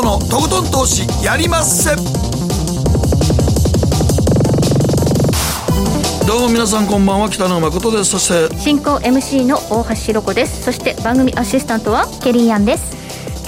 [0.00, 1.94] 誠のとことん投資やりまっせ。
[6.26, 7.28] どうも皆さんこんばんは。
[7.28, 8.12] 北野誠です。
[8.12, 10.62] そして進行 MC の大橋ひろ子です。
[10.62, 12.96] そして番組アシスタントはケリーアンです。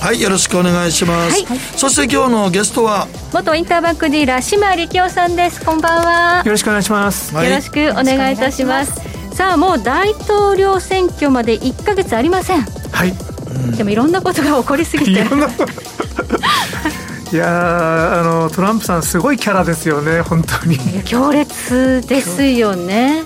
[0.00, 5.64] はいよろしくお願いします、はい、そして今日のゲストは元インターバンクディーラー島力夫さんです。
[5.64, 6.43] こんばんは。
[6.44, 9.00] よろしくお願いします、はい、よろしくお願いいたします。
[9.34, 12.62] さあもう大統領選挙まで1か月ありません。
[12.62, 13.14] はい、
[13.76, 15.25] でもいろんなことが起こりすぎて
[17.32, 20.77] いやあのトランプさんすごいキャラですよね本当に。
[21.04, 23.25] 強烈ですよね。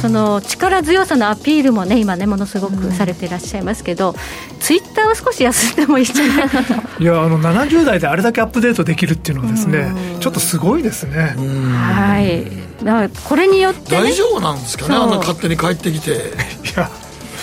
[0.00, 7.02] その力強さのアピールもね今ねものすごくされていらっしゃいますけど、うん、ツイッターは少し休んでもいいんじゃないかと。
[7.02, 9.78] いやあの70代であれだけアップデートできるっていうのはですね、
[10.14, 11.34] うん、ちょっとすごいですね。
[11.36, 12.44] はい。
[12.82, 16.10] だからこれによって、ね、大丈夫なんですかねあんな勝手に帰ってきて。
[16.64, 16.90] いや。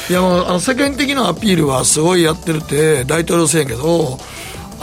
[0.10, 4.20] いやもうあの世間的なアピールはすごいやってるって大統領選やけど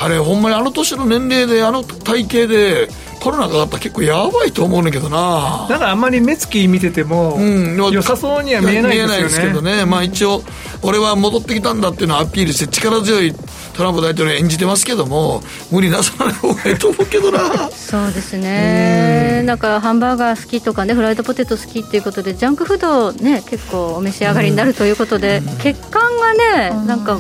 [0.01, 2.89] あれほんまにあの年の年齢であの体型で
[3.21, 5.67] コロナかかったら結構やばいと思うんだけどな。
[5.69, 9.03] だからあんまり目つき見てても、うん、良さそうには見えないですよね。
[9.03, 10.43] 見えないですけどね、まあ、一応
[10.83, 13.35] 俺は戻ってきたんだっていうのをアピールして力強い
[13.77, 17.69] トランプ大統領演じてますけども無理なさない方がいいと思うけどな。
[17.71, 19.43] そうですね。
[19.45, 27.19] なんかハンバーガー好きとかねフライドポテト好きっていうことでジャンクフードね結構お召し上がりになるということで、血管がねなんか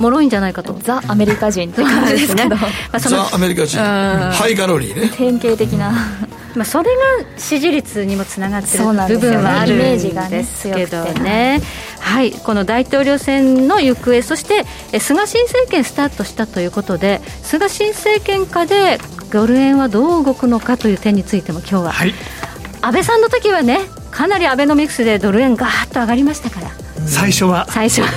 [0.00, 0.76] 脆いんじゃないかと。
[0.82, 3.78] ザ・アメリカ人って感じですけどまあ、ザ・アメリカ人。
[3.78, 5.12] ハイカロリーね。
[5.16, 5.92] 典型的な。
[6.54, 6.90] まあそれが
[7.36, 11.60] 支持率にもつながってる部分はあるんですけどね。
[12.00, 14.64] はい、この大統領選の行方そして
[14.98, 18.98] 菅新政権スタートしたということで菅新政権下で
[19.30, 22.14] ドル円はどう動くのかという点についても今日は、はい、
[22.80, 23.78] 安倍さんの時はね
[24.10, 26.70] かなりアベノミクスでドル円がーっと上がりましたから
[27.06, 27.66] 最初は。
[27.68, 28.08] 最初は。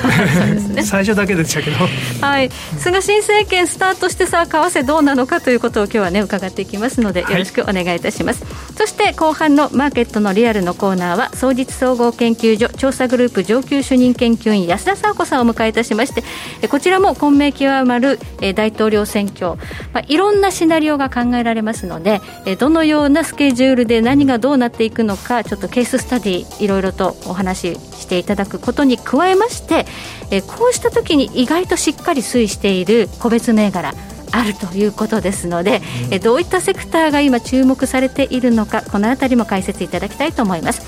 [0.73, 1.77] ね、 最初だけでしたけど。
[2.21, 2.49] はい。
[2.77, 18.19] 菅新政権スタートしてさ為替どうなのかということを今日はね伺っていきますのでよろしくお願いいたします、はい、そして後半のマーケットのリアルのコーナーは総実総合研究所調査グループ上級主任研究員安田沙子さんを迎えいたしましてこちらも混迷極まる
[18.55, 19.55] 大統領選挙、
[19.93, 22.21] まあ、いろんなシナリオが考えられますので
[22.59, 29.85] どのようなスケジュールで何がどうなっていくのかちょっとケーススタディいろいろとお話ししていただくことに加えまして、
[30.31, 33.93] えこうした時に意外としっかり推移している個別銘柄
[34.31, 40.81] あるということですので、えどういったセクターが今注目されているのかこの辺りも解説いただきたいと思います。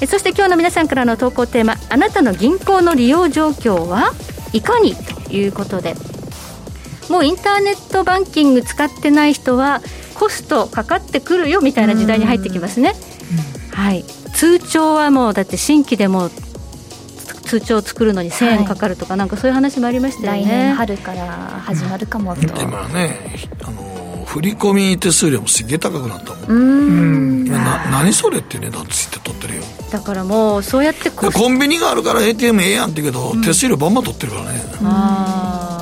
[0.00, 4.12] えそして今日の皆さんからの投稿テーマあなたの銀行の利用状況は
[4.52, 4.94] いかに？
[4.94, 5.94] ということで。
[7.08, 9.80] もうインターネットバンキング使ってない人は
[10.14, 12.94] コストかかってくるよみたいな時代に入ってきますね、
[13.72, 14.04] はい。
[14.34, 16.30] 通帳はもうだって新規でも
[17.46, 20.44] 通帳を作るのに1000円かかるとか、はい、なんかそういう話もありましたよね。
[20.44, 21.26] 来年春から
[21.64, 23.18] 始まるかもと、今ね
[23.62, 26.50] あの振込手数料もすげえ高くなったもん。
[26.50, 27.44] うん。
[27.44, 29.62] な何それって値段ついて取ってるよ。
[29.90, 34.60] だからもうそうやってコンビニがあるから ATM ええやんって言うけど、うん、手数料バンバン取ってるからね。
[34.82, 35.75] ああ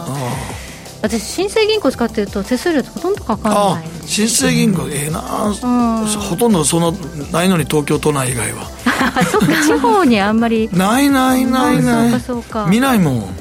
[1.05, 3.89] 私新生銀行使ってると手数料ほとんどかからない。
[4.07, 6.93] 新生銀行ええな、うん、ほとんどその
[7.31, 8.65] ないのに東京都内以外は。
[9.31, 10.71] そっか地方にあんまり。
[10.73, 13.37] ないないないない、そうか見ないもん。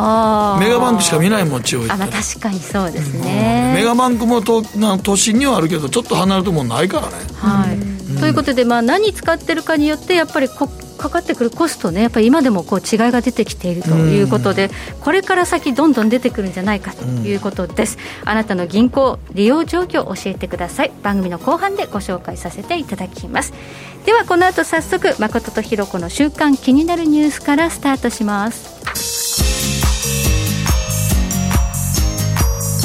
[0.00, 7.14] あメガバンクしか見ないもん地方あ、まあ、確かにそうですね、うん、メガバンクもとな都心にはあるけどちょっと離れるともないからね。
[7.34, 10.68] はい、うん、ということで、まあ、何使ってるかによってやっぱりこ
[10.98, 14.68] かかってくるコストねやっぱり今でもこう違いが出てきているということで、
[15.00, 20.92] これから先どんどん出てくるんじゃないかということです、あなたの銀行利用状況を教えてください。
[21.02, 23.52] 番組の後半でご紹介させていただきます。
[24.04, 28.78] ではこの後早速誠とひろ子の週刊気になるニュースからスタートします。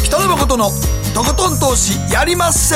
[0.03, 0.69] 北野誠の
[1.15, 2.75] とことん投資やりまっせ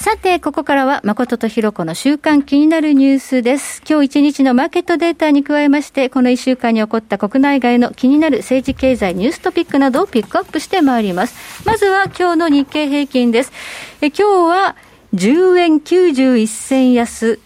[0.00, 3.82] さて、ここからは誠とひろこの週間気になるニュースです。
[3.86, 11.66] 今日一日のマーケットデータに加えまして、この一週間に起こった国内外の気になる政治経済ニューストピックなどをピックアップしてまいります。
[11.66, 13.52] まずは今日の日経平均です。
[14.00, 14.74] え今日は
[15.12, 17.38] 10円91銭安、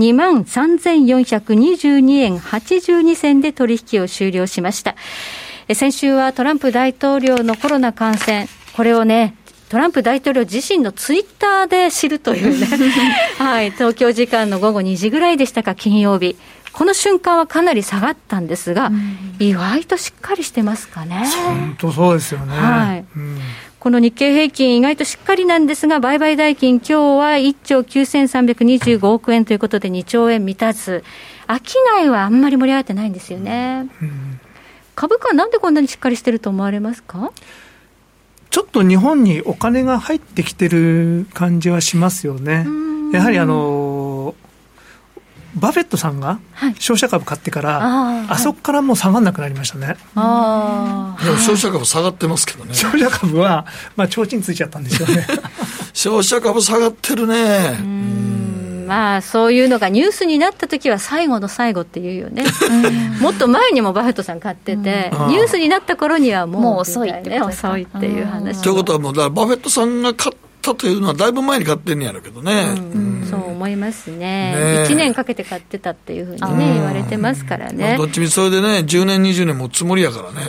[0.00, 4.96] 23,422円82銭で取引を終了しました。
[5.72, 9.36] 先週はトランプ大統領のコロナ感染、これをね、
[9.72, 12.66] トランプ大統領自身のツイッターで知るというね、
[13.42, 16.36] はい、東京時間の午後2時ぐらいでしたか、金曜日。
[16.74, 18.92] この瞬間はかなり下がったんですが、
[19.38, 21.24] 意外としっかりしてますかね。
[21.46, 22.54] 本当そうですよね。
[22.54, 23.04] はい。
[23.16, 23.38] うん
[23.78, 31.02] この日経平均、意外としっかりなんですが、売買代金、今日は1兆9325億円ということで、2兆円満たず、
[31.48, 33.88] 商いはあんまり盛り上がってないんですよね。
[34.00, 34.38] うん、
[34.94, 37.32] 株価はなんでこんなにしっかりしてると思われますか？
[38.52, 42.66] ちょっと日本にお金が入ってきてる感じはしますよね。
[43.12, 44.34] やはりあの
[45.54, 46.38] バフェットさんが
[46.78, 49.96] 商社株買ってから、はい、あそこからもう下がらなくなりましたね。
[50.14, 52.74] あでも商社株下がってますけどね。
[52.74, 53.66] 商社株は、
[53.96, 55.26] まあ、提灯ついちゃったんですよね。
[55.94, 58.31] 商社株下がってるね。
[58.92, 62.44] まあ、そういうのがニュースになった時は最後の最後っていうよね、
[63.22, 68.60] もっと前にもバフェットさん買ってて、ニュースになった頃にはもうもう遅いって、ね、遅いっていう話。
[68.60, 73.26] ということはもう、だバフェットさんが買ったというのは、だいぶ前に買ってんねやろうけどね、うん。
[73.30, 74.16] そう思いますね。
[74.18, 80.46] ね、1年かけて買ってたっていうふうにね、言われてますからね、どっちみちそれでね、10年、20年もつもりやからね、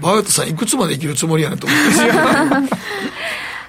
[0.00, 2.72] バフェットさん、いくつまで生きるつもりやねんと思って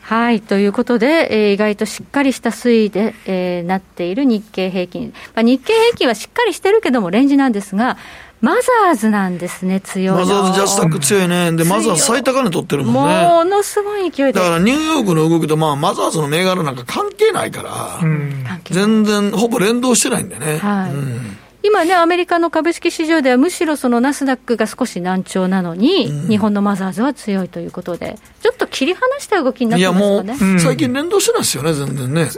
[0.03, 7.97] はい、ということで、えー、意外としっかりした推移で、えー、なっている日経平均、まあ、日経平均はしっかりしてるけども、レンジなんですが、
[8.41, 11.53] マザーズなんですね、強いマザーズジャスタック強いね。
[11.53, 13.25] で、マザーズ最高値取ってるもんね。
[13.25, 14.33] ものすごい勢いで。
[14.33, 20.57] だからニューヨークの動きと、まあ、マザーズの銘柄なんか関係ないから、うん、全然、ほぼ連動してないんでね。
[20.57, 20.91] はい。
[20.91, 30.35] うん今ね、アメリカの株式市場では、むしろそのナスダックが少し難聴なのに、うん、日本のマザーズは強いということで、ちょっと切り離した動きになってますかね。
[30.35, 32.29] いやもう、最近連動してないですよね、全然ね。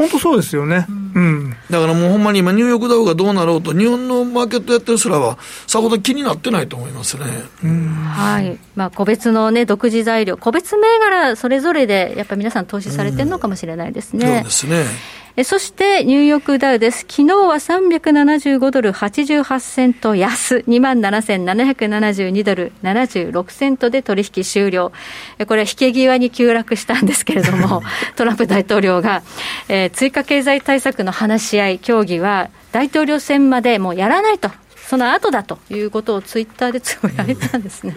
[0.00, 5.36] 本当そうですよね、うん、だからもうほんまに今、ニューヨークダウがどうなろうと、日本のマーケットやってるすらは、
[5.66, 7.24] さほど気になってないと思いますね、
[8.06, 8.58] はい。
[8.76, 14.26] まあ、個別の、ね、独自材料、個別銘柄それぞれで、やっぱり皆さん、投資されてるのかもしれないですね。
[14.26, 14.86] そうですね
[15.36, 17.06] えそしてニューヨークダウです。
[17.08, 24.92] 昨日は375ドル88セント安、27,772ドル76セントで取引終了。
[25.46, 27.82] これは引け際に急落したんですけれども、
[28.16, 29.22] トランプ大統領が、
[29.68, 34.50] えー、追加経済対策の話し合い、協議は大統領選までもうやらないと、
[34.88, 37.94] その後だということをツイッターでつぶやいたんですね。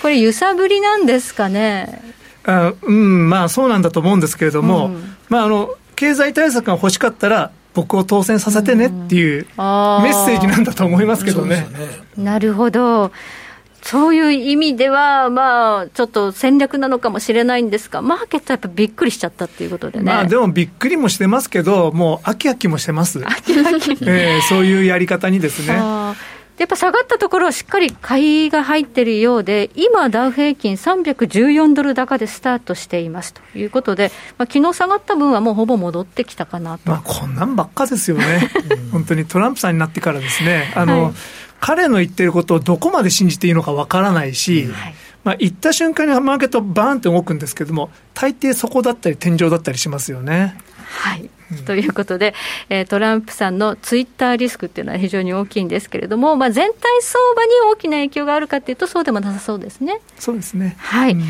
[0.00, 2.00] これ揺さぶりなんですかね？
[2.44, 11.56] あうん、まあそうなんだと思うんですけれども、うん、まああの、経済対策が欲しかったら、僕を当選させてねっていうメッセージなんだと思いますけどね。
[11.56, 11.66] ね
[12.16, 13.12] なるほど。
[13.82, 20.06] そういう意味では、まあ、ちょっと戦略なのかもしれないんですが、マーケットはやっぱびっくりしちゃったっていうことでね。
[20.06, 23.18] まあ、でもびっくりもしてますけど、もう、飽き飽きもしてます。
[23.18, 23.98] 飽き飽き。
[24.08, 25.78] えー、そういうやり方にですね。
[26.60, 36.90] やっぱ下がったところはしっかり買いが入ってるようで、今、ダウ平均314ドル高でスタートしていますということで、まあ昨日下がった分はもうほぼ戻ってきたかなと。
[36.90, 38.50] まあこんなんばっかですよね、
[38.92, 41.12] 本当にトランプさんになってからですね、あの、はい、
[41.60, 50.58] 彼の言ってることをどこまで信じていいのかわからないし、はいまあ、行った瞬間にマーケットバーンって動くんですけども、大抵そこだったり天井だったりしますよね。
[50.84, 51.30] はい。
[51.66, 52.34] ということで、
[52.68, 60.00] えー、トランプさんのツイッターリスクっていうのは非常に大きいんですけれども、まあ、全体相場に大きな影響があるかというと、そうでもなさそうですね。
[60.18, 60.76] そうですね。
[60.78, 61.12] はい。
[61.12, 61.22] うん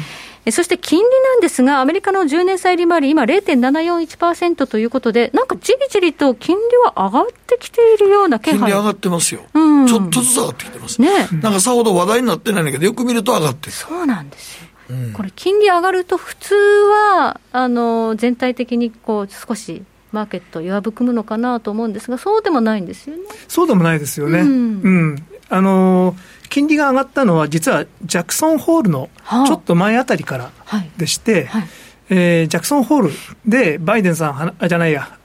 [0.50, 11.08] そして金利なんですが、アメリカの10年債利回り、今0.741%ということで、なんかじりじりと金利は上がってきているような気配金利上がってますよ、うん、ちょっとずつ上がってきてます、ね、
[11.42, 14.70] なんかさほど話題になってないんだけど、よく見ると上がってるそうなんですよ。
[15.14, 23.22] これ、金利上がると、普通はあの全体的にこう少しマーケット弱含むのかなと思うんですが、そうでもないんですよね。
[23.48, 24.40] そうでもないですよね。
[24.40, 24.48] うん、
[24.82, 26.16] うん、あの
[26.48, 29.08] 金利が上がったのは、実はジャクソンホールの
[29.46, 30.50] ちょっと前あたりから
[30.96, 31.60] でして、はい。
[31.62, 31.68] はい、
[32.10, 33.10] えー、ジャクソンホール
[33.46, 35.16] でバイデンさんあ、じゃないや、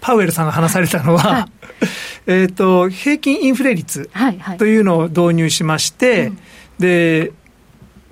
[0.00, 1.46] パウエルさんが話されたのは、はい、
[2.26, 4.10] えっと、平均インフレ率
[4.58, 6.38] というのを導入しまして、うん、
[6.78, 7.32] で、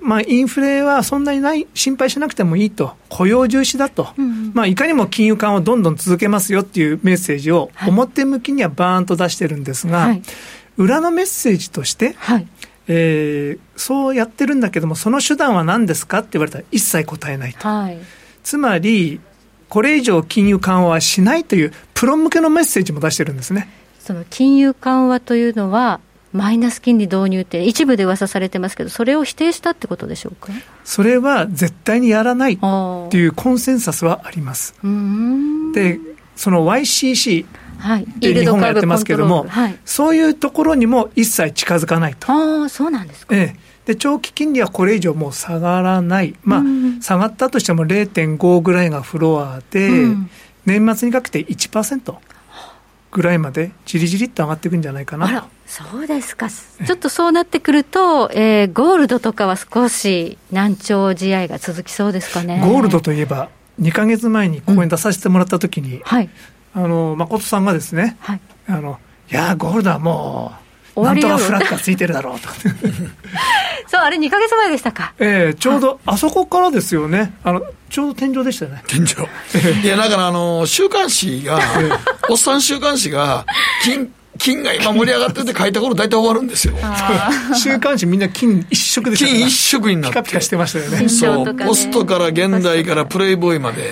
[0.01, 10.21] まあ、インフレはそんなにない心配しなくてもいいと、雇用重視だと、うん、まあ、いかにも金融緩和をどんどん続けますよっていうメッセージを表向きにはバーンと出してるんですが、はい、
[10.77, 12.47] 裏のメッセージとして、はい、
[12.87, 17.67] えー、そうやってるんだけども、その手段は何ですかって言われたら一切答えないと。
[17.67, 17.99] はい、
[18.43, 19.19] つまり、
[19.69, 23.69] これ以上金融緩和はしないというプロ向けのメッセージも出してるんですね。
[23.99, 25.99] その金融緩和というのは、
[26.33, 30.51] マイナス金利導入って一部で噂されてますけど、それを否定したってことでしょうか？
[30.83, 32.57] それは絶対にやらないっ
[33.09, 34.73] ていうコンセンサスはあります。
[35.73, 35.99] で、
[36.35, 37.47] その YCC っ
[38.19, 42.31] て日本がやってますけども、はい、そういうところにも一切近づかないと。
[42.31, 43.35] ああ、そうなんですか。
[43.35, 43.71] ええ。
[43.85, 46.63] で長期金利はこれ以上もう下がらない、まあ、
[47.01, 50.29] 下がったとしても0.5ぐらいがフロアで、うん、
[50.67, 52.15] 年末にかけて1%。
[53.11, 55.47] ぐらいまでじりじりっと上がっていくんじゃないかなと。
[55.67, 62.59] そうですか、ちょっとそうなってくると、えー、ゴールドとかは少し難聴試合が続きそうですかね。
[62.59, 63.49] ゴールドといえば、
[63.79, 66.29] 2か月前にここに出させてもらったときに、うん、はい、
[66.73, 68.99] あの誠さんがですね、はい、あの
[69.31, 70.51] いや、ゴールドはも
[70.95, 72.49] う、なんとかフラッグがついてるだろうと。
[73.87, 75.13] そう、あれ2か月前でしたか。
[75.19, 77.33] ええー、ちょうど、あそこからですよね。
[77.45, 78.81] あの、ちょうど天井でしたね。
[78.87, 79.83] 天井。
[79.83, 81.59] いや、だからあの、週刊誌が、
[82.29, 83.45] おっさん週刊誌が、
[83.83, 84.09] 金、
[84.41, 86.73] 金が今盛り上がってて書いた頃大体終わるんですよ。
[87.55, 90.17] 週刊誌みんな金一色で金一色になって。
[90.17, 91.09] ピカピカしてましたよね。
[91.09, 93.91] そう、ポストから現代からプレイボーイまで。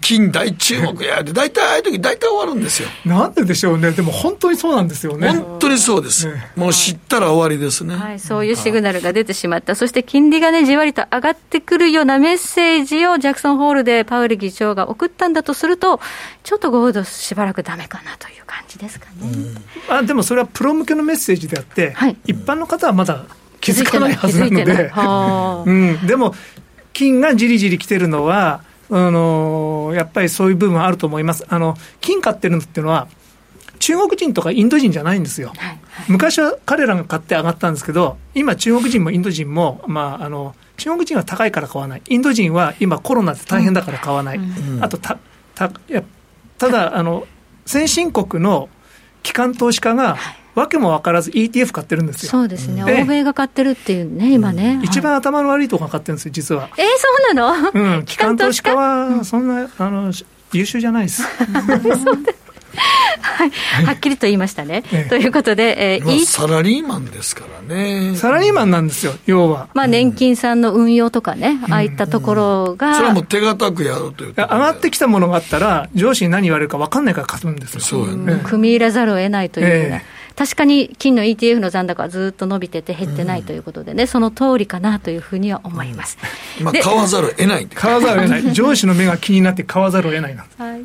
[0.00, 2.88] 金大注目やで、大体ああいう時大体終わるんですよ。
[3.04, 3.90] なんででしょうね。
[3.90, 5.28] でも本当にそうなんですよね。
[5.28, 6.26] 本当にそうです。
[6.28, 8.20] ね、もう知ったら終わりですね、はい。
[8.20, 9.74] そういうシグナルが出てしまった。
[9.74, 16.00] そして金利がね、じわりと上がってくるようなメッセージをジャクソンホールでパウエル議長が送ったんだとすると、
[16.44, 18.41] ちょっとゴールドしばらくダメかなという
[18.82, 19.14] ですかね。
[19.88, 23.24] あでもそれはプロ向けのメッセージであって、はい、一般の方はまだ
[23.60, 24.92] 気づかないはずなので、
[25.66, 26.34] うん、でも、
[26.92, 31.46] 金がじりじり来てるのは、あのやっぱりそういう部分はあると思います。
[31.48, 33.08] あの金買ってるのっていうのは
[33.78, 45.18] 中国人とかインド人じゃないんですよ、はいはい、昔は彼らが買って上がったんですけど、今、中国人もインド人も、まあ、あの中国人は高いから買わない、インド人は今、コロナで大変だから買わない、うん、あとた
[45.54, 46.04] たや
[46.58, 47.26] ただあの、
[47.66, 48.68] 先進国の
[49.22, 50.16] 機関投資家が、
[50.54, 52.30] わけも分からず ETF 買ってるんですよ。
[52.30, 52.84] そうですね。
[52.84, 54.80] 欧米が買ってるっていうね、今ね。
[54.82, 56.68] 一番頭の悪いとこが買ってるんですよ、実は。
[56.76, 57.96] えー、そうなの？
[57.96, 58.04] うん。
[58.04, 60.12] 機関投資家は、そんな、あの、
[60.52, 61.22] 優秀じゃないです。
[62.76, 63.50] はい、
[63.84, 64.82] はっきりと言いましたね。
[64.92, 68.16] ええということで、えー、サラリーマンですからね。
[68.16, 69.68] サラリーマンなんですよ、要は。
[69.74, 72.94] まあ、年金さんの運用とかね、うん、ああいったところが。
[72.94, 77.80] それはもう手堅くやるという上がってきたものがあったら、上司に何言われるか分かんないから買るんですよ。
[77.80, 78.40] そうよね。
[78.44, 79.96] 組み入れざるを得ないというような。
[79.96, 86.18] え確かに金の ETF の残高はずっと伸びてて減ってないということでね、うん、その通りかなというふうには思います。
[86.58, 88.42] うん、まあ、買わざるを得ない買わざるを得ない。
[88.54, 90.46] 上司の目が気になって買わざるを得ないな。
[90.58, 90.84] はい。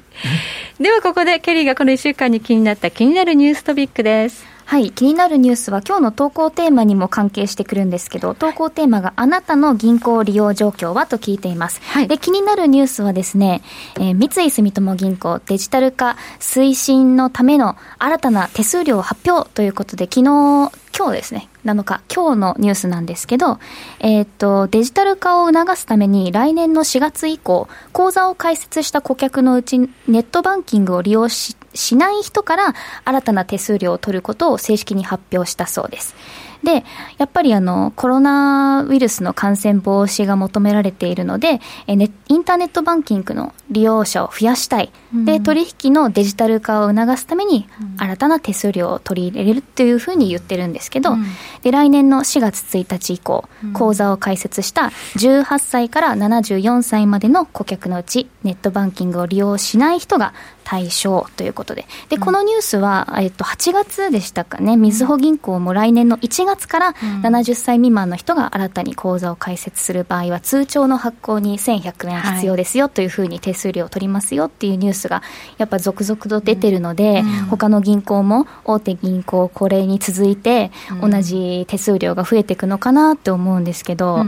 [0.82, 4.46] ではここでケリーがこの1週間に気になった気になるニューストピックです。
[4.68, 11.82] はい、気になるニュースは今日の投稿テーマにも関係してくるんですけど、投稿テーマがあなたの銀行利用状況はと聞いています。
[11.84, 13.62] はい、で、気になるニュースはですね、
[13.96, 23.60] えー、三井住友銀行デジタル化推進のための新たな手数料発表ということで、昨日、今日ですね、7日、今日のニュースなんですけど、
[24.00, 36.16] えっ、ー、と、デジタル化を促すために来年の4月以降、口座を開設した顧客のうちネットバンキングを利用ししない人から新たな手数料を取ることを正式に発表したそうです。
[36.64, 36.84] で、
[37.18, 44.92] やっぱりあの、コロナウイルスの感染防止が求められているので、えインターネットバンキングの利用者を増やしたい。
[45.14, 51.26] うん、で、取引のデジタル化を促すために、新たな手数料を取り入れるというふうに言ってるんですけど、うん、
[51.62, 60.34] で、来年の4月1日以降、口座を開設した18歳から74歳までの顧客のうち、ネットバンキングを利用しない人が
[60.68, 61.86] 対象ということで。
[62.10, 66.94] で、このニュースは、えっと、8月でしたかね、みずほ銀行も来年の1月から
[67.24, 75.22] 70歳未満の人が新たに口座を開設する場合は、通帳の発行に1100円必要ですよというふうに手数料を取りますよっていうニュースが、
[75.58, 80.72] やっぱ続々と出てるので、他の銀行も大手銀行、これに続いて、
[81.02, 84.26] 同じ手数料が増えていくのかなって思うんですけど、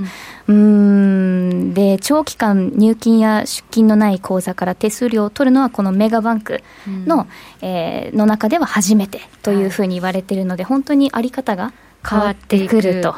[0.48, 6.62] うん、で、長期間入金や出金のない口座から手数料を取るのは、このメガバンク
[7.06, 7.28] の、
[7.62, 11.72] うん、えー、の中では初めてというふうに言われているので、本当にあり方が
[12.08, 13.16] 変わってくると。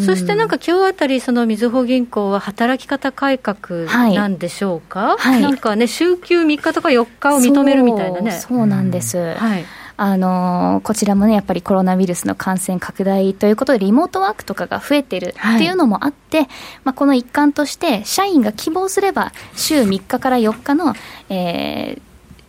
[0.00, 5.34] そしてなんか今日あたり、そのみずほ銀行は働き方改革なんでしょうか、はい。
[5.34, 8.32] はい、なんかね、週休3日とか4日を認めるみたいなね。
[8.32, 9.64] そうなんです、はい。
[10.00, 16.48] あのこちらもね、やっぱりコロナウイルスの感染拡大ということで、リモートワークとかが増えてるっていうのもあって、はい、
[16.84, 20.94] まあ、この一環として、社員が希望すれば、週3日から4日の、
[21.30, 21.98] え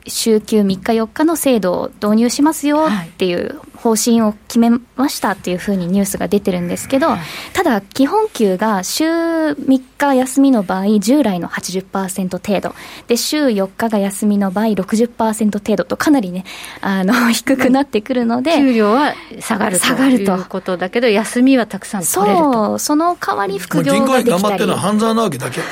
[0.06, 7.07] ー、週休3日4日の制度を導入しますよっていう方針を決めましたっていうふうにニュースが出てるんですけど、
[7.53, 12.75] ただ、基本給が週3日休みの場合、従来の80%程度、
[13.07, 16.43] で、週4日が休みの場合、60%程度と、かなりね、
[16.81, 22.53] あの、 低くなってくるので、給料は下がるということだけど、休みはたくさん取れると。
[22.53, 24.29] そう、その代わり副業ができたり。
[24.29, 25.62] 頑張ってるのは半沢直樹だけ。
[25.62, 25.63] あ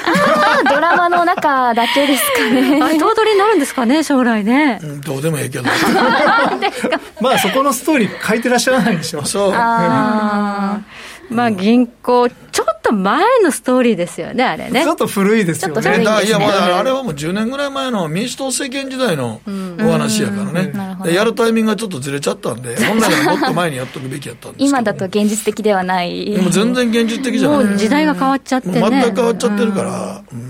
[0.66, 2.80] あ、ドラマの中だけですかね。
[2.84, 4.80] あ、頭取になるんですかね、将来ね。
[4.82, 5.66] うん、どうでもいいけど。
[7.20, 9.26] まあ、そこのストーリー書いてらっしゃらないでしょ。
[9.26, 9.52] そう。
[9.54, 10.82] あ
[11.30, 14.84] まあ銀行、ちょっと前のストーリーですよね、あれね。
[14.84, 15.98] ちょっと古いですよね。
[15.98, 19.42] ねいや、まあ、あれはもう10年ぐらい前の民主党政権時代の
[19.80, 20.72] お話やからね、
[21.14, 26.32] やるタイミングがちょっとずれちゃったんで、本来はもっと前にやっとくべきやったんです今だと現実的ではない。
[26.32, 27.66] でも全然現実的じゃない。
[27.66, 28.80] もう時代が変わっちゃってね。
[28.80, 30.24] 全く変わっちゃってるから。
[30.32, 30.47] うん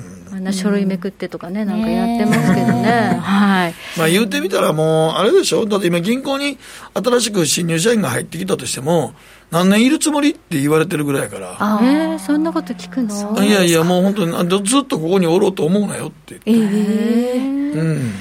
[0.48, 3.20] な書類めくってとかね、なんかやってますけどね。
[3.22, 3.74] はい。
[3.98, 6.58] まあ言うてみたらもう、あれでしょだって今銀行に
[6.94, 9.14] 新しく新入社員が入ってきたとしても、
[9.52, 11.56] 何年いるつもりって言われてるぐらいやから。
[11.60, 13.44] あえー、そんなこと聞くの？
[13.44, 16.76] いやいや、もう本当に、ずっとここにおろうと思うなよって言って。
[16.76, 18.12] ええー、うん。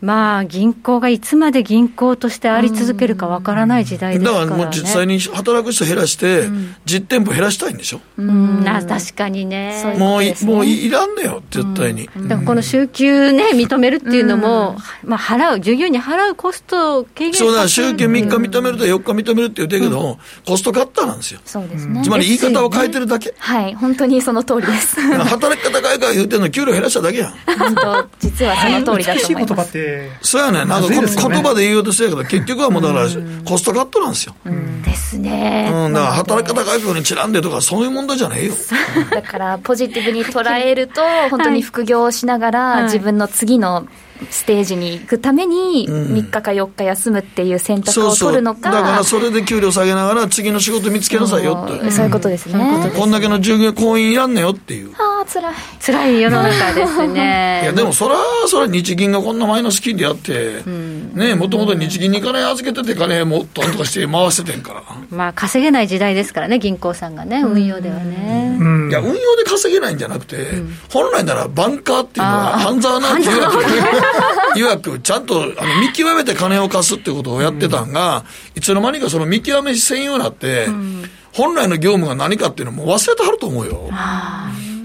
[0.00, 6.48] まあ、銀行がいつまで銀行としてあり続けるかわからない時代ですから、ね、だからもう実際に働く人減らして、
[6.86, 8.00] 実店舗減らしたいんでしょ？
[8.16, 9.94] うん、あ確かにね。
[9.98, 12.08] もうい、もういらんねよ、絶対に。
[12.28, 21.40] だからこの週休ね、認めるっていうのも、まあ、払う、従業員に払うコスト軽減そうだ、週休3日認めると4日認めるって言ってるけど、コストカッターなんですよ。
[21.44, 22.00] そうですね。
[22.02, 23.34] つまり言い方を変えてるだけ。
[23.38, 24.98] はい、本当にその通りです。
[25.00, 27.32] 働き方変えから言ってるの給料減らしただけやん。
[27.58, 29.89] 本当、実はその通りだと思います。
[30.22, 31.06] そうやねなんか言
[31.42, 33.08] 葉で言おうとしてるけど、結局はもうだから、
[33.44, 34.34] コストカットなんですよ。
[34.84, 35.70] ですね。
[35.72, 38.54] うん、だから働き方改革にちなんでとか、そういう問題じゃねえよ。
[39.10, 43.86] だから、ポジティブに捉えると、本当に副業をしながら、自分の次の
[44.30, 54.92] ステージに行くために、3日か4日休むっていう選択を取るのか、だからそれで給料下げながら、次の仕事見つけなさいよって、そういうことですね、こんだけの従業員、婚姻いらんねよっていう。
[54.94, 55.54] ああ、つらい。
[55.78, 57.60] つらい世の中ですね。
[57.64, 60.62] いや、でもそら、そら日銀がこんなマイナス金利あって、
[61.14, 64.82] ねもともと日銀に金預けてて、金もっとんとかして回しててんから。
[65.10, 68.56] まあ、稼げない時代ですからね、銀行さんがね、運用ではね。
[68.90, 70.52] いや、運用で稼げないんじゃなくて、
[70.92, 73.50] 本来ならバンカーっていうのは、半沢なんていうわ
[74.54, 74.60] け。
[74.60, 78.24] いわくちゃんとあの見極めて金を貸すってことをやってたんが、うん、
[78.56, 83.88] いつの間にかその見極め専用になって、うん、本来の業務が何かっていうのも忘れてはると思うよ。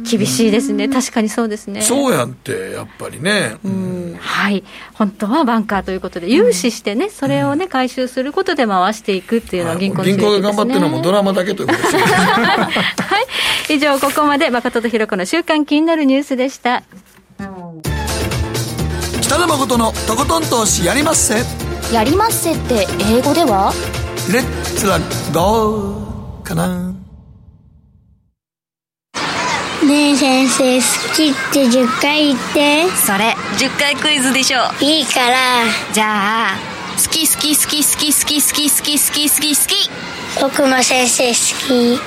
[0.10, 1.82] 厳しいですね、確かにそうですね。
[1.82, 3.58] そうやんって、やっぱりね。
[3.64, 12.04] うん、はい、本当はバンカーということで、融資してね、それをね、回収することで回していくっていうのは銀行の、ね、銀行が頑張ってるのもドラマだけということですね。
[12.06, 12.70] は
[13.70, 16.84] い、以上、ここまで誠とひろ子の週間気になるニュースでした。
[19.22, 21.44] 北野誠のとことん投資やりまっせ。
[21.94, 23.74] やりまっせって英語では？
[24.32, 24.98] レッツラ
[25.34, 26.95] ゴーかな
[29.86, 32.88] ねえ先生好きって10回言って。
[32.96, 35.36] それ10回クイズでしょいいから。
[35.94, 36.58] じゃあ
[36.96, 39.90] 好き好き好き好き好き好き好き好き好き好き。
[40.42, 41.34] 僕も先生好
[41.68, 42.00] き。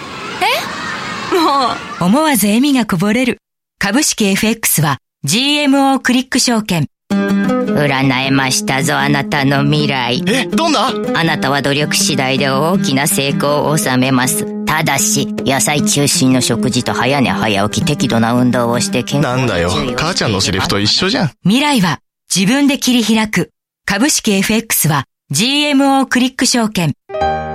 [0.43, 1.35] え？
[1.35, 1.69] も
[2.01, 2.05] う。
[2.05, 3.39] 思わず笑みがこぼれる。
[3.79, 6.87] 株式 FX は GMO クリック証券。
[7.11, 10.25] 占えましたぞ、あなたの未来。
[10.27, 10.89] え、どんな？
[11.15, 14.58] あなたは努力次第で大きな成功を収めます。
[14.69, 21.31] ただし、野菜中心の食事と早寝早起き適度な運動をして健康なんだよ、母ちゃんのセリフと一緒じゃん。
[21.43, 22.01] 未来は
[22.33, 23.51] 自分で切り開く。
[23.87, 26.93] 株式 FX は GMO クリック証券。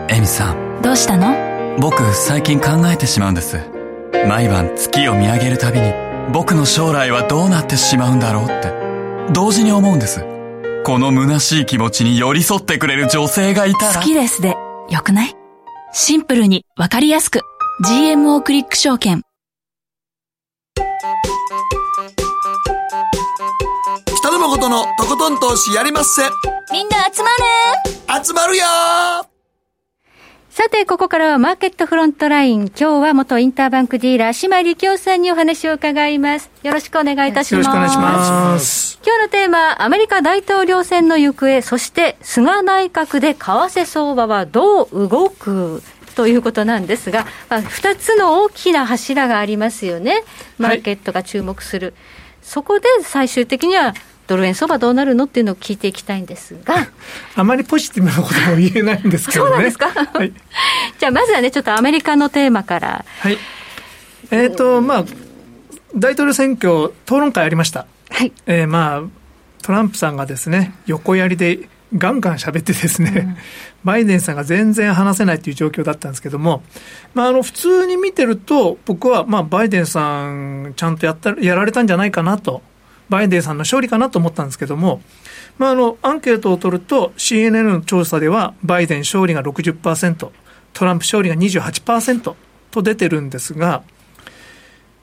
[0.10, 0.82] エミさん。
[0.82, 1.78] どうしたの？
[1.80, 3.60] 僕、最近考えてしまうんです。
[4.28, 5.93] 毎晩月を見上げるたびに、
[6.32, 8.73] 僕の将来はどうなってしまうんだろうって。
[9.32, 10.26] 同時に思うんです。
[10.84, 13.93] この虚しい気持ちに寄り添ってくれる女性がいたら。
[13.93, 14.56] 好きですで、
[14.89, 15.36] よくない？
[15.95, 17.41] シンプルにわかりやすく。
[17.86, 19.21] GMO クリック証券。
[24.17, 26.23] 北野誠のとことん投資やりまっせ。
[26.71, 27.29] みんな集ま
[28.17, 29.33] る集まるよ
[30.54, 32.68] さて、ここからはマーケットフロントライン。
[32.68, 36.52] 今日は元インターバンクディーラー、島力夫さんにお話を伺います。
[36.62, 37.56] よろしくお願いいたします。
[37.56, 39.00] よろしくお願いします。
[39.04, 45.82] 今日のテーマ、アメリカ大統領選の行方、そして菅内閣で為替相場はどう動く
[46.16, 50.24] ということなんですが、まあ、2つの大きな柱がありますよね。
[50.60, 51.88] マーケットが注目する。
[51.88, 51.96] はい、
[52.44, 53.96] そこで最終的には
[54.27, 56.75] ドル円相場どうなるのっていうのを聞いていきたいんですが。
[57.36, 59.49] あまりポジティブなことも言えないんですけどね。
[59.49, 60.31] そうなんですか、はい、
[60.99, 63.05] じゃあまずはね、ちょっとアメリカのテーマから。
[63.19, 63.38] はい。
[64.31, 65.05] えっ、ー、と、まあ、
[65.95, 67.86] 大統領選挙、討論会ありました。
[68.09, 68.31] はい。
[68.45, 69.01] えー、まあ、
[69.62, 73.38] トランプさんがですね、横やりでガンガン喋ってですね、うん、
[73.83, 76.63] バイデンさんが全然話せないという状況だったんですけども、
[77.13, 82.62] まあ、あの、普通に見てると、僕は、まあ、バイデンさん、ちゃんとやった、やられたんじゃないかなと
[83.13, 84.99] バイデンさんの勝利かなと思ったんですけども、
[85.60, 90.32] まあ、あの、アンケートを取ると、CNN の調査では、バイデン勝利が60%、
[90.73, 92.34] トランプ勝利が28%
[92.71, 93.84] と出てるんですが、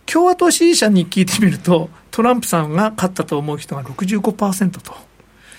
[0.06, 4.92] 共和党支持者に聞いてみると、トランプさんが勝ったと思う人が65%と。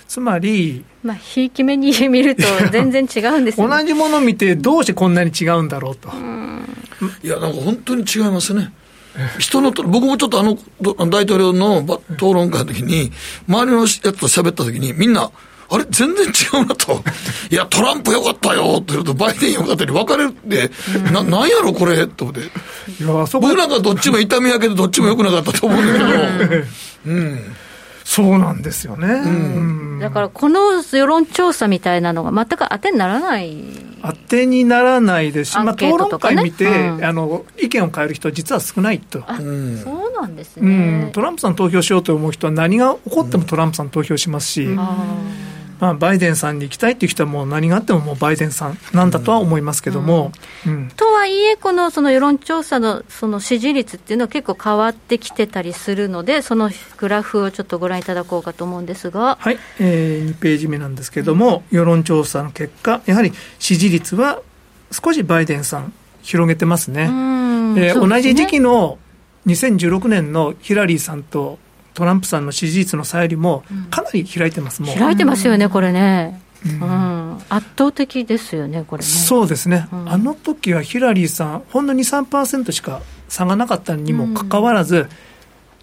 [0.10, 6.10] つまり、まあ、ひいき目に見ると全然違うんですね 同じものを見て、どうしてこんなに違うんだろうと。
[7.24, 8.74] いや、なんか本当に違いますね。
[9.39, 10.58] 人の、僕もちょっとあの、
[11.10, 11.80] 大統領の
[12.12, 13.12] 討論会の時に、
[13.47, 15.32] 周りのやつと喋った時に、みんな、
[15.69, 15.86] あれ？
[15.89, 17.02] 全然違うなと。
[17.50, 20.69] いや、トランプよかったよって言うと、バイデンよかったり分かれるって、
[21.12, 22.41] な、なんやろこれと思って。
[22.41, 26.63] いや、そ僕なんかどっちも痛みやけど、どっちも良くなかったと思うんだけど。
[27.08, 27.56] うん。
[28.04, 33.81] そうなんですよね、うん、だからこの世論調査みたいなのが全く当てにならない当
[34.32, 44.67] てにならないですし、ね、まあ、討論会見て、うん、あの意見を変える人は実は少ないと、うん、そうなんですね、トランプさん投票しようと思う人は何が起こってもトランプさん投票しますし、
[45.82, 50.32] まあ、バイデンさんに行きたいっていう人はもう何があってももうバイデンさんなんだとは思いますけども。
[50.67, 59.39] うんうん、とはいえ、このその世論調査のその支持率っていうのは結構変わってきてたりするので、そのグラフをちょっとご覧いただこうかと思うんですが。
[59.41, 64.39] はい、えー、2ページ目なんですけども、世論調査の結果、やはり支持率は
[64.91, 67.06] 少しバイデンさん広げてますね。
[67.06, 67.94] えー、ね。
[67.96, 69.00] 同じ時期の
[69.48, 71.58] 2016年のヒラリーさんと
[71.94, 74.98] トランプさんの支持率の差よりもかなり開いてます、もう。
[74.98, 76.42] 開いてますよね、これね。
[76.64, 79.08] うん、圧倒的ですよね、これね。
[79.08, 85.10] そうですね、うん、あの時はヒラリーさん、ほんの2、3%しか差がなかったにもかかわらず、うん、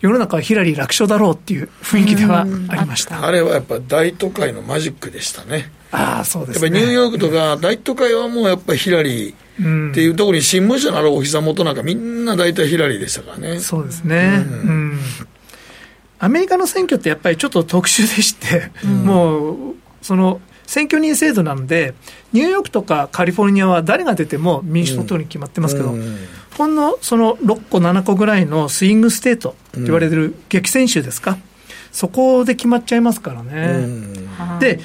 [0.00, 2.44] 世の中はヒラリー楽勝だろうっていう雰囲気ではあ
[2.76, 5.72] りました、あれはやっぱ大都会のマジックでしたね。
[5.90, 13.58] ああ、そうです、ね、やっぱりニューヨークとか大都会はもうやっぱりヒラリーっていうところに新聞社のあるお膝元なんかみんな大体ヒラリーでしたからね。
[13.58, 14.44] そうですね。
[14.46, 15.00] うん
[16.18, 19.56] アメリカの選挙ってやっぱりちょっと特殊でして、うん、もう、
[20.02, 21.94] その、選挙人制度なので、
[22.32, 26.18] ニューヨークとかカリフォルニアは誰が出ても民主党通りに決まってますけど、うん、
[26.58, 31.42] ほんのその6個、7個ぐらいのスイングステートと言われる激戦州ですか、うん、
[31.90, 33.86] そこで決まっちゃいますからね。
[34.60, 34.80] で、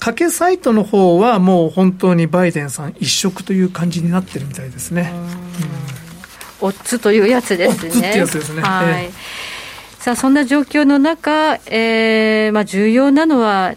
[0.00, 5.12] 賭けサイトの方はもう本当にバイデンさん一色という感じになってるみたいですね。
[6.60, 7.84] オッズというやつですね。
[7.86, 8.62] オッズってやつですね。
[8.62, 9.49] はい、えー
[10.00, 13.74] さあ、そんな状況の中、えーまあ、重要なのは、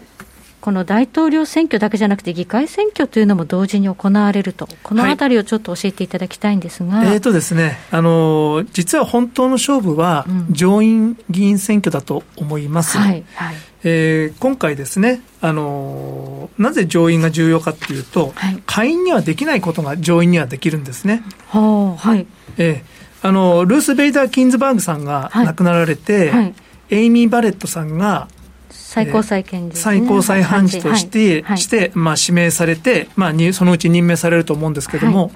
[0.62, 12.96] この大統領選挙だけじゃなくて、議会選挙というのも同時に行われると、このあたりをちょっと教えていただきたいんですが、はい、えーとですね、あの実は本当の勝負は、上院議員選挙だと思います。
[12.96, 13.56] はいはい
[13.86, 21.22] えー、今回ですね、あのなぜ上院が重要かっていうと、はい、下院にはできないことが上院にはできるんですね。
[21.48, 22.26] はあ、はい。
[22.56, 26.44] えーあのルース・ベイダー・ギンズバーグさんが亡くなられて、はい。
[26.44, 26.54] はい、
[26.90, 28.28] エイミー・バレットさんが
[28.68, 35.32] 最高裁検事、ね、最高裁判事として、はい、して、まあ、指名されて、まあ、にそのうち任命されると思うんですけれども、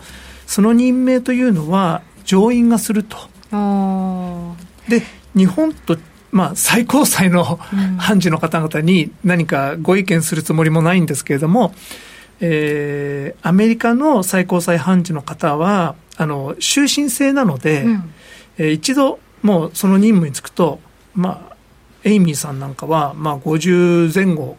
[0.47, 3.17] その任命というのは上院がすると。
[4.87, 5.03] で
[5.35, 5.97] 日本と
[6.31, 7.43] まあ、最高裁の
[7.97, 11.73] 判事の方々に何かご意見するつもりもないんですけれども、
[12.41, 18.15] えー、アメリカの最高裁判事の方は、あの終身制なので、うん、
[18.59, 20.81] えー、一度もうその任務に就くと、
[21.15, 21.57] まあ、
[22.03, 24.57] エイミーさんなんかは、まあ、50前後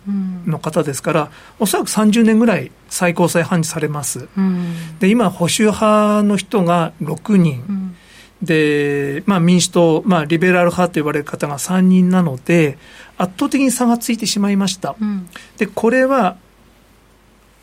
[0.47, 7.95] の方ですから、うん、おそらく30年ぐらい最高裁判事されます、うん、で今、保守派の人が6人、うん、
[8.41, 12.77] でまあ、民主党、まあ、リベラル派と言われる方が3人なので、
[13.17, 14.95] 圧倒的に差がついてしまいました。
[15.57, 16.37] でこれは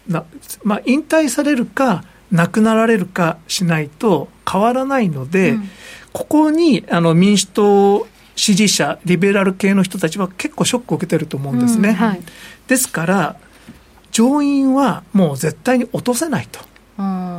[0.06, 0.24] な、
[0.62, 5.70] まあ、引退されるか、亡くなられるかしないと変わらないので、うん、
[6.12, 11.88] ここにあの民主党支持者、リベラル系の人たちは結構ショックを受けてると思うんですね。
[11.88, 12.22] うんはい、
[12.68, 13.36] ですから、
[14.12, 16.60] 上院はもう絶対に落とせないと。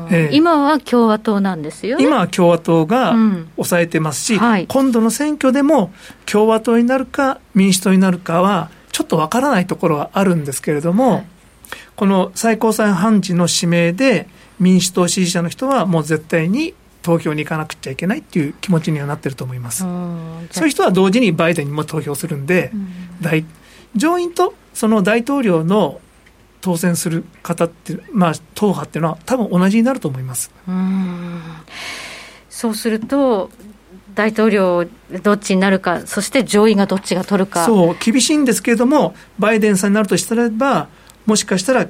[0.09, 3.15] えー、今は共和党なんですよ、ね、今は共和党が
[3.55, 5.91] 抑えてますし、うんはい、今度の選挙でも
[6.27, 11.27] 共和党になるか民主党になるかはちょっとわからないところはあるんですけれども、はい、
[11.95, 14.27] この最高裁判事の指名で
[14.59, 19.83] 民主党支持者の人はもう絶対に投票に行かなくちゃいけないっていう気持ちにはなってると思います。
[20.51, 22.87] そういう人は同時にバイデンにも投票するんで、うん、
[23.21, 23.45] 大
[23.95, 26.01] 上院とその大統領の
[26.61, 30.51] 当選する方って、まあ、党派っていうのは多分同じになると思います。
[30.67, 30.71] う
[32.49, 33.51] そうすると、
[34.15, 34.85] 大統領
[35.21, 37.65] どっちになるか、そして上院がどっちが取るか。
[37.65, 40.89] そう、厳しいんですけれども、バイデンさんになるとしたらば、
[41.25, 41.87] もしかしたら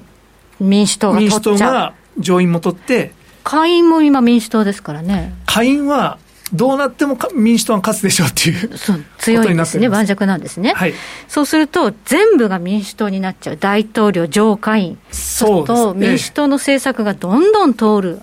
[0.60, 3.12] 民主党が上院も取って、
[3.44, 5.34] 下院も今、民主党ですからね。
[5.46, 6.18] 下院は
[6.54, 10.94] どうなっても民主党が勝つでしょうっていうそう強いんですね、盤石なんですね、はい、
[11.28, 18.22] そうすると、全部が民主党になっちゃう、大統領、上下院、そうと民主党の政策がどんどん通る、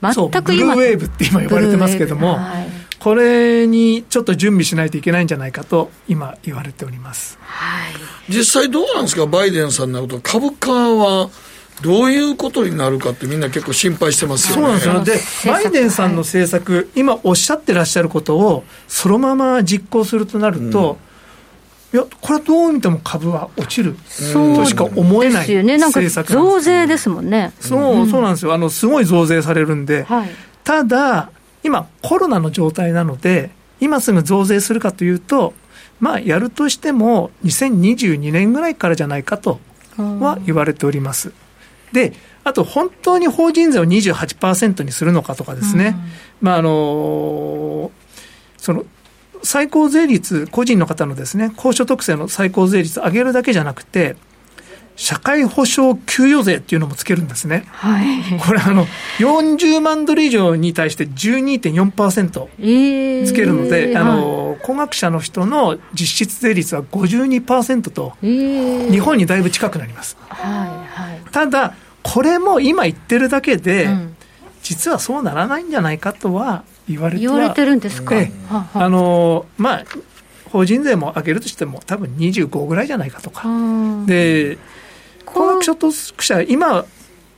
[0.00, 11.28] 全く今、ブルーウェーブって今、呼ばれてますけども、はい、これにちょっと準備しないといけないんじゃないかと、今、言われております、はい、実際どうなんですか、バイデンさんになると、株価は。
[11.82, 14.78] どういうことになるかってみんな結構心配してますよね。
[14.80, 15.52] そうなんですよ。
[15.54, 20.98] で、バイデンさんの政策、今おっしゃってらっしゃることを、そのまま実行するとなると、
[21.92, 23.94] うん、いや、これはどう見ても株は落ちる
[24.32, 27.52] としか思えない政策なん増税ですもんね。
[27.60, 28.54] そう、そうなんですよ。
[28.54, 30.04] あの、すごい増税されるんで。
[30.04, 30.30] はい、
[30.64, 31.30] ただ、
[31.62, 35.52] 今、コロナの状態なので、今すぐ増税するかというと、
[36.00, 39.60] まあ、やるとしても、2022年ぐらいからじゃないかと
[39.98, 41.32] は言われております。
[41.92, 42.12] で、
[42.44, 45.96] あと、本当に法人税を28%にするのかとかですね、
[46.40, 47.90] まあ、あの
[48.56, 48.84] その、
[49.42, 54.16] 最高税率、個人の方のですね、高所得税の最高税率上げるだけじゃなくて、
[54.96, 57.64] 社会保障給与税っていうのもつけるんですね。
[57.68, 58.38] はい。
[58.40, 58.86] これあの、
[59.18, 70.16] 40万ドル以上に対して12.4%つけるので、えー、あの、高額者の人の実質税率は52%と、えー、日本にだいぶ近くなります。
[70.28, 70.68] はい
[71.10, 71.20] はい。
[71.30, 74.16] ただ、これも今言ってるだけで、うん、
[74.62, 78.14] 実はそうならないんじゃないかとは言われて言われてるんですか？
[78.16, 79.84] えー、あの、まあ、
[80.50, 83.42] 法人税も上げるとしても多分25ぐらいじゃないかとか。
[84.06, 84.56] で、
[85.36, 86.84] 高額所得者、今、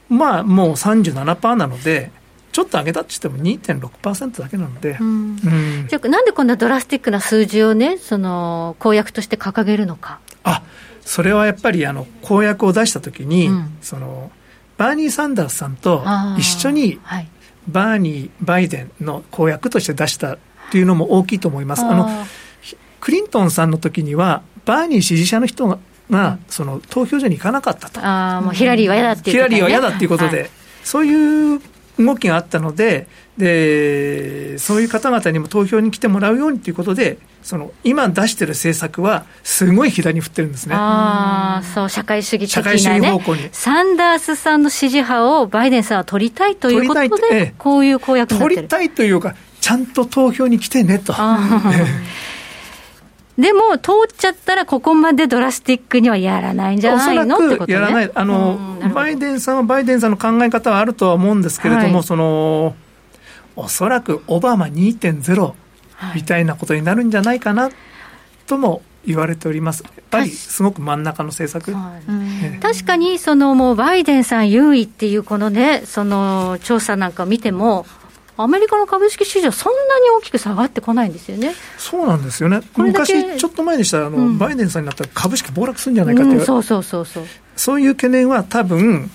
[0.09, 2.11] まあもう37%なので、
[2.53, 5.07] ちょっと上げたとしても2.6%だけなので、うん。
[5.07, 10.21] うん、じゃあ、なんでこんなドラスティックな数字をね、その公約として掲げるのか。
[10.45, 10.63] あ
[11.03, 14.31] それはやっぱりあの公約を出したときに、うん、その
[14.77, 16.05] バーニー・サンダースさんと
[16.39, 17.01] 一緒に、
[17.67, 20.39] バーニー、バイデンの公約として出したっ
[20.71, 21.85] ていうのも大きいと思います。
[21.85, 22.27] あの
[23.01, 25.79] クリントンさんの時には、バーニー支持者の人
[26.11, 28.01] がが、その投票所に行かなかったと。
[28.03, 30.51] あもうヒラリーは嫌だっていう、ね、ヒラリーは嫌だっていうことで、はい、
[30.83, 31.61] そういう
[31.99, 33.07] 動きがあったので
[33.39, 40.75] で、そういう方々にも投票に来てもらうようにということで、その今出してる政策は、すごい左に振ってるんですね。
[40.75, 43.49] ああ、そう、社会主義的な、ね、社会主義方向に。
[43.53, 48.57] サンダースさんの支持派をバイデンさんは取りたいということで、ええ、こういう公約になってる。
[48.57, 51.15] 取りたいというか、ちゃんと投票に来てねと。
[53.39, 57.37] でも、通っちゃったら、ここまでドラスティックにはやらないんじゃないの？
[57.37, 62.75] ってこと、ね、やらない、あの、バイデンさんはバイデンさんの考え方はあるとは思うんですけれども、はい、その、
[63.55, 65.53] おそらくオバマ2.0
[66.17, 67.71] みたいなことになるんじゃないかな
[68.47, 69.85] とも言われております。
[69.85, 71.77] やっぱりすごく真ん中の政策。
[72.61, 77.87] 確かに、そのもうバイデンさん優位っていうこのね、その調査なんかを見ても、
[78.41, 81.55] アメリカの株式市場、そんなに大きく下がってこないんですよね。
[81.77, 86.37] そうなんですよね、昔、ちょっと前でしたらあの、うん、バイデンさんになったら株式暴落するんじゃないかってう。
[86.41, 87.25] ん、そうそうそうそう。
[87.57, 89.11] そういう懸念は多分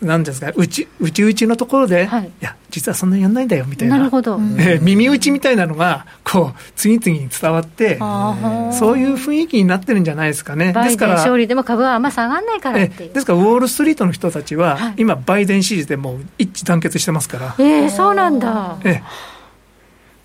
[0.00, 3.98] なんですか、うち、うちうちのところで、はい、いや、実はそんなにやんないんだよ、みたいな。
[3.98, 4.34] なるほど。
[4.58, 10.72] えー、耳打ちみたいなのが、こう、次々に伝わって、そういう雰囲気になってるんじゃないですかね。
[10.72, 11.14] ですから。
[11.14, 13.12] 勝利でも株はあんま下がらないからっていう。
[13.12, 17.54] ですから、ウォール・ストリートの人たちは、はい、今、バイデン支持でもう一致団結してますから。
[17.58, 18.76] ええー、そうなんだ。
[18.82, 19.02] え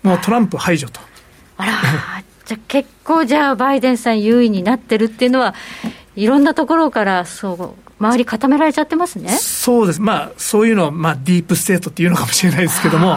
[0.02, 1.00] ー、もうトランプ排除と。
[1.56, 1.72] あら、
[2.46, 5.54] じゃあ結構じゃあ、バイデンさん優位になってるっていうのは、
[6.16, 9.28] いろんなところから、そう、周り固められちゃってますね。
[9.28, 13.16] そうです、まあ、そういうのを、まあ、ディープステートっていうのかもしれないですけども、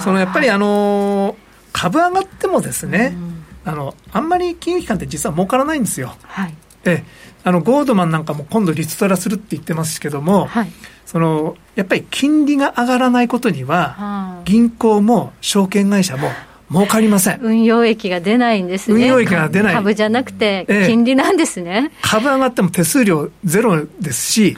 [0.00, 1.36] そのやっぱり、あの
[1.72, 3.16] 株上がってもですね、
[3.64, 6.16] うん、あの、あんまり金融機関って実は儲からないんですよ。
[6.22, 7.04] はい、で
[7.44, 10.72] あのゴールドマンなんかも今度、リストラするって言ってますけども、はい、
[11.04, 16.30] そのやっぱり金利が上がらないことには、銀行も証券会社も
[16.70, 17.40] 儲かりません。
[17.42, 18.96] 運用益が出ないんですね。
[18.96, 19.74] 運用益が出ない。
[19.74, 24.56] 株じゃなくて、金利なんですね、え株上がっても手数料ゼロですし、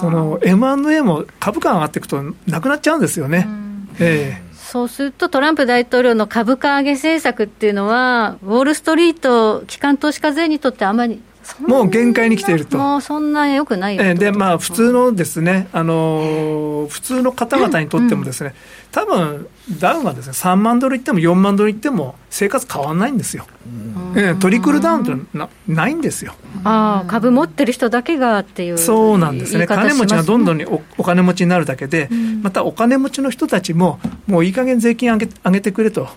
[0.00, 3.46] その M&A も株価上がっていくとなくなっちゃうんですよね。
[4.00, 11.22] ええそうすると、トランプ大統領の株価上げ政策っていうのは、ウォール・ストリート、機関投資家税にとってあまり
[11.60, 12.78] もう限界に来ていると。
[12.78, 18.54] もうそんなよくないよで、まあ、普通のですね、あのー、普通の方々にとってもですね、
[18.94, 19.48] 多分
[19.80, 23.44] ダウンはですね3万ドルいっても4万ドルいっても生活変わらないんですよ、
[24.16, 26.34] えトリクルダウンってなないんですよ。
[26.62, 29.66] ああ株持ってる人だけがっていうそうなんですね。
[29.66, 32.08] 金持ちがどんどんにおお金持ちになるだけで、
[32.42, 36.08] またお金持ちの人たちももういい加減税金上げ上げてくれと。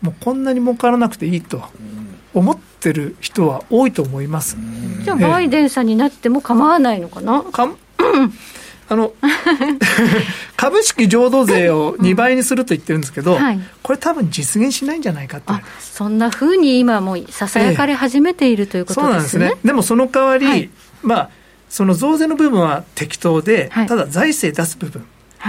[0.00, 1.64] もうこんなに儲からなくていいと。
[2.34, 4.56] 思ってる人は多いと思います。
[5.04, 7.68] じゃあバイデンさんになっても構わないのかな、か
[8.88, 9.12] あの
[10.56, 19.08] 株式浄土税を2倍にすると言ってるんですけど、はい、これ、多分実現しないんじゃないかとそんなふうに今、もうささやかれ始めている、ということですね。
[19.08, 19.52] そうなんですね。
[19.64, 20.70] でもその代わり、はい、
[21.02, 21.30] まあ、
[21.70, 25.04] その増税の部分は適当で、はい、ただ財政出す部分、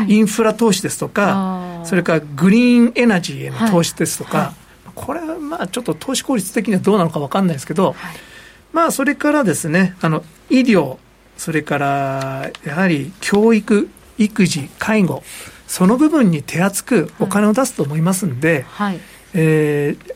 [0.08, 4.54] インフラ投資ですとか、それからグリーンエナジーへの投資ですとか、
[4.95, 7.95] これはまあちょっと投資効率的にはどうなのか分かんないですけど、
[8.74, 10.98] まあそれからですね、あの医療、
[11.38, 15.24] それからやはり教育、育児、介護、
[15.67, 19.00] その部分に手厚くお金を出すと思いますんで、はい、
[19.34, 20.13] えー、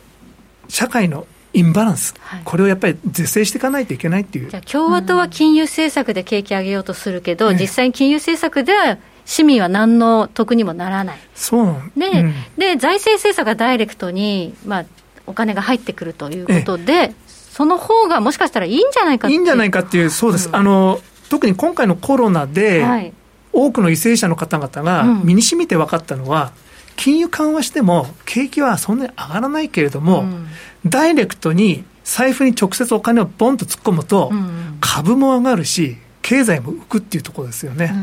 [0.69, 4.49] 社会のインバランス、はい、これをやっぱり是正していかないといけないっていう。
[4.49, 11.19] じゃ共和党は金融政策で景気上げようとするけど、うん、実際に金融政策では市民は何の得にもならない。
[11.35, 11.75] そう。
[11.97, 14.85] で、うん、で財政政策がダイレクトに、まあ、
[15.25, 17.13] お金が入ってくるということで、
[17.59, 20.47] その方がもしかしたらいいんじゃないかいいんじゃないかっていう、そうです。
[20.47, 23.11] うん、あの特に今回のコロナで、はい、
[23.51, 26.51] 多くの為政者の方々が身にしみて分かったのは、うん、
[26.95, 30.47] 金融緩和しても景気はそんなに上がらないけれども、うん、
[30.85, 34.31] ダイレクトに財布に直接お金をボンと突っ込むと、
[34.79, 37.93] 株も上がるし、経済も浮くっていうところですよね。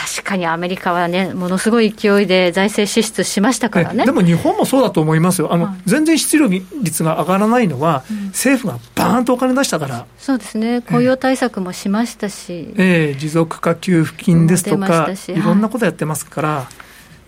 [0.00, 4.06] 確かにアメリカはね、ものすごい勢いで財政支出しましたからね。
[4.06, 5.52] でも日本もそうだと思いますよ。
[5.52, 10.06] あの、はい、全然失業率が上がらないのは、うん、政府がバーンとお金出したから。
[10.16, 10.80] そうですね。
[10.80, 12.72] 雇用対策もしましたし。
[12.78, 16.68] ええー、持続化給付金ですとか、いろんなことやってますから、は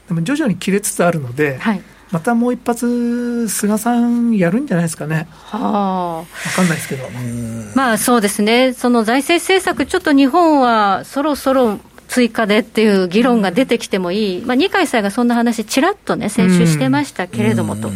[0.06, 5.28] い、でも徐々に切れつつあるので、はい、またもう一発、菅さんやるんじゃないですかね。
[5.30, 6.48] はあ。
[6.50, 7.08] 分かんないですけど。
[7.74, 8.72] まあそうですね。
[8.72, 11.78] その財政政策、ちょっと日本はそろそろ
[12.12, 17.90] 追加でっていう議論が出てきてもいい、まあ、二階さんがそんな話、ちらっとね、先週してましたけれどもと、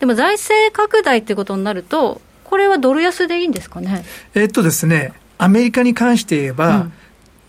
[0.00, 4.04] でも財政拡大っていうことになると、これはドル安でいいんですかね？
[4.34, 6.92] えっとですね、アメリカに関して言えば、うん、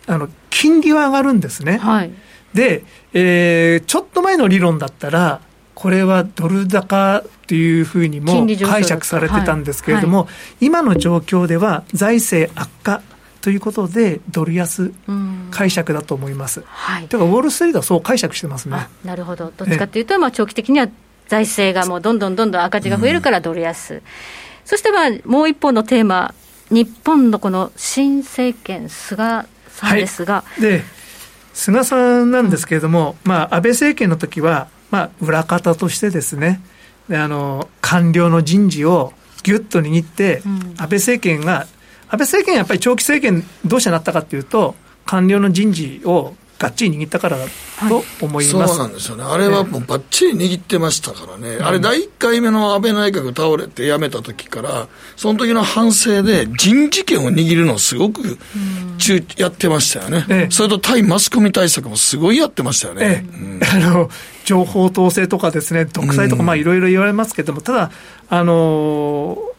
[0.08, 1.80] あの金利は上がるんですね。
[1.80, 2.12] はい、
[2.54, 5.42] で、えー、ちょっと前の理論だったら、
[5.74, 13.02] これはドル高っていうふうにも解釈されてたんですけれども、はいはい、今の状況では財政悪化
[13.46, 14.92] ということで、ドル安
[15.52, 16.64] 解釈だと思います。
[16.66, 18.88] はい、というか、ウォール・ストリートはそう解釈してますね。
[19.04, 20.88] なるほど、どっちかというと、まあ、長期的には
[21.28, 24.02] 財政がもうどんどんどんどん赤字が増えるからドル安、うん、
[24.66, 26.34] そしてまあもう一方のテーマ、
[26.72, 30.38] 日本のこの新政権、菅さんですが。
[30.38, 30.84] はい、で
[31.54, 36.62] 菅さんなんですけれども、うん、まあ、安倍政権の時は、まあ、裏方としてですね、
[37.10, 41.68] であの官僚の人事をぎゅっと握って、うん、安倍政権が
[42.16, 44.76] 安倍政権やっぱり長期政権どうしてなったかというと、
[45.06, 47.46] 官僚の人事をがっちり握ったからだ
[47.90, 58.38] と思います、はい、そうなんですよね、あれはもうばっちり握ってましたからね、あれ、第1回目の安倍内閣倒れて辞めた時から、その時の反省で、人事権を握るのをすごく
[58.98, 63.26] 中やってましたよね、ええ、それと対マスコミ対策もすごいやってましたよね。
[63.34, 64.10] えうん、 あの
[64.46, 67.92] 情報統制とかですね、独裁とか、まあいろいろ言われますけれども、ただ、
[68.30, 69.55] あのー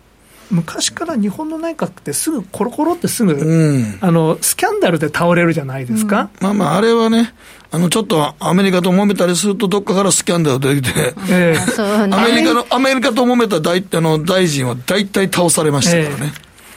[0.50, 7.34] 昔から日本の内閣ってすぐコロコロってすぐ、うん、あのスキャンダルで倒れるじゃないですか、うん、まあまああれはね
[7.70, 16.32] あのちょっとアメリカと揉めたりするとどっかからスキャンダル出てきて、えー、 アメリカのアメリカと揉めた大あの大臣は大体倒されましたからね、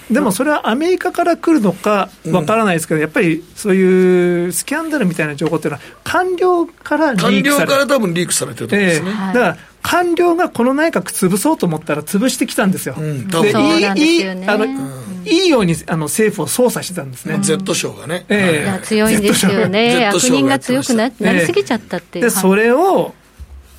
[0.10, 9.10] えー、でもそれはアメリカから来るのかわからないですけど、やっぱりそういうスキャンダルみたいな情報っていうのは、官僚からリークされ官僚から多分リークされてると思うんですね。
[9.10, 12.96] えー、だから官僚がこの内閣潰そうと思ったら潰してきたんですよ。
[12.98, 14.66] うん、でいいいあの、
[15.26, 17.36] いいようにあの政府を操作してたんですね。
[17.36, 18.26] うん、Z 賞がね。
[18.30, 20.08] えー、強いんですよね。
[20.08, 20.60] 悪人が。
[20.60, 22.26] 強くななりすぎちゃったっていう。
[22.26, 23.14] で、それを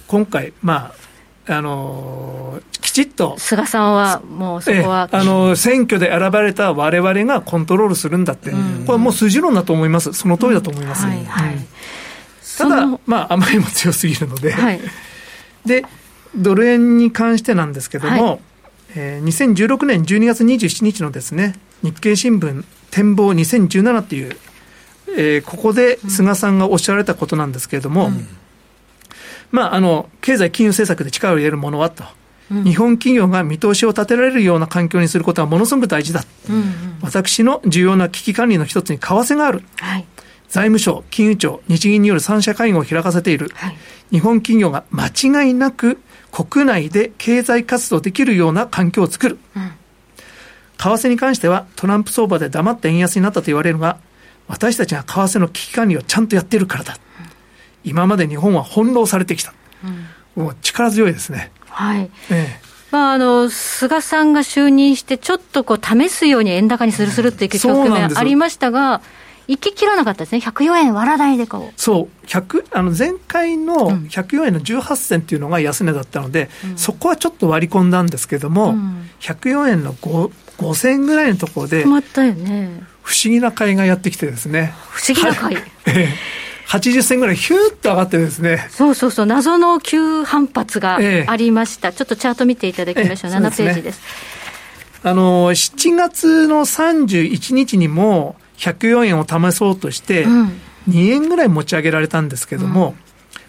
[0.06, 0.92] 今回、ま
[1.46, 11.06] あ、あのー、きちっと菅さんはもうそこは、えー、あの選挙で選ばれたわれわれがコントロールするんだって、うん、これはもう筋論だと思います、その通りだと思います。
[11.06, 11.56] はいはい、
[12.58, 14.80] ただ、まあ、あまりにも強すぎるので、はい、
[15.66, 15.84] で、
[16.36, 18.40] ドル円に関してなんですけども、はい、
[18.96, 24.36] えー、2016年12月27日のですね、日経新聞展望2017っていう、
[25.16, 28.26] えー、ここで菅さんがおっしゃられたことなんですけれども、うん、
[29.50, 32.04] まあ、あの、経済金融政策で力を入れるものはと。
[32.50, 36.64] うん、日本企業が見通しを立てられるような環境にすることはものすごく大事だ、うんうん、
[37.00, 40.06] 私の重要な危機管理の一つに為替がある、はい、
[40.50, 43.76] 財務省、金融庁、日銀による三者会合を開かせている、はい、
[44.10, 45.98] 日本企業が間違いなく
[46.32, 49.38] 国内で経済活動できるような環境を作る。
[49.56, 49.72] うん、
[50.76, 53.98] 為替に関してはトランプ相場で黙って円安になったと言われるが、
[54.48, 56.94] 私たちが為替の危機管理をちゃんとやってるからだ。
[56.94, 57.26] うん、
[57.84, 59.54] 今まで日本は翻弄されてきた。
[60.36, 61.52] うん、もう力強いですね。
[61.68, 62.10] はい。
[62.30, 69.00] ええまあ、あの菅さんが就任して、ちょっとこう試すように円高にするするっていう局面ありましたが、
[69.50, 71.72] 行き切らなかったですね、104円割らないでこう。
[71.76, 84.72] そう、1あの前回の104円の18銭っていうのが安値だったので、うん、そこはちょっと割り込んだんですけども、うん、104円の 5, 5銭ぐらいのところで、まったよね、不思議な買いがやってきてですね。
[84.88, 85.56] 不思議な買い。
[86.68, 88.68] 80銭ぐらいヒューッと上がってですね。
[88.70, 91.88] そうそうそう、謎の急反発がありました。
[91.88, 93.32] ええ、ちょっとチャート見ていただきましょう。
[93.32, 94.00] え、7ページです。
[95.02, 102.94] あの、7月の31日にも、104円を試そうとして、2円ぐらい持ち上げられたんですけども、うん、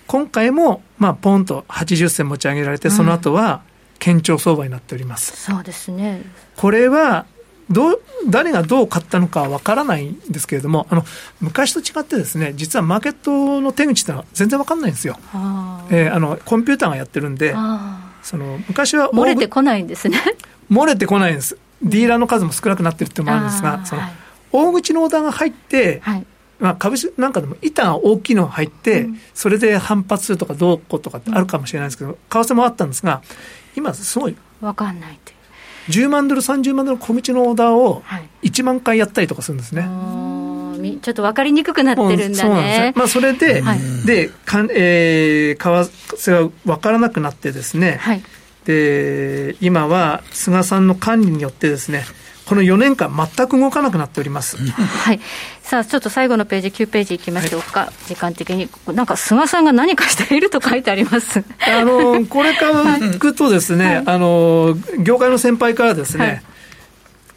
[0.08, 3.62] 今回も、まあ、ポンと80銭持ち上げられて、その後は、
[4.00, 5.52] 堅調相場になっております。
[5.52, 6.24] そうですね。
[6.56, 7.26] これは、
[7.70, 11.06] どう誰がどう買ったのかわからないんですけれども、あの
[11.40, 15.18] 昔と違ってですね、実はマーケットの手口ってのは全然わかんないんですよ。
[15.90, 17.56] えー、あのコンピューターがやってるんで、
[18.24, 20.20] その昔は漏れてこないんですね。
[20.70, 21.58] 漏れてこないんです。
[21.82, 24.12] ディーラーの数も少なくなってるってのもあるんですが、その、はい、
[24.52, 26.26] 大口のオーダーが入って、はい、
[26.60, 33.22] まあ、株式なんかでも板が大きいのが入って、うん、それで反発するとかどうこうとかってあるかもしれないですけど、為替もあったんですが、
[33.76, 34.36] 今すごい。
[34.62, 35.34] わかんないって
[35.90, 38.04] 10万ドル、30万ドル小道のオーダーを
[38.44, 39.82] 1万回やったりとかするんですね。
[39.82, 42.94] はい、ちょっと分かりにくくなってるんだね。
[42.96, 48.24] まあ、それで、はい、で、かんえー、為替が分からなくなってですね、はい、
[48.66, 52.06] で、今は菅さんの管理によってですね、
[52.52, 55.22] この4年間、全く動かなくなっております、はい、
[55.62, 61.46] さあ、ちょっと最後のページ、9ページいきましょうか、はい、時間的に、なんか菅さんが何かしていると書いてあります。
[61.66, 66.44] あのこれからいくとですね、はい、あの業界の先輩からですね、はい。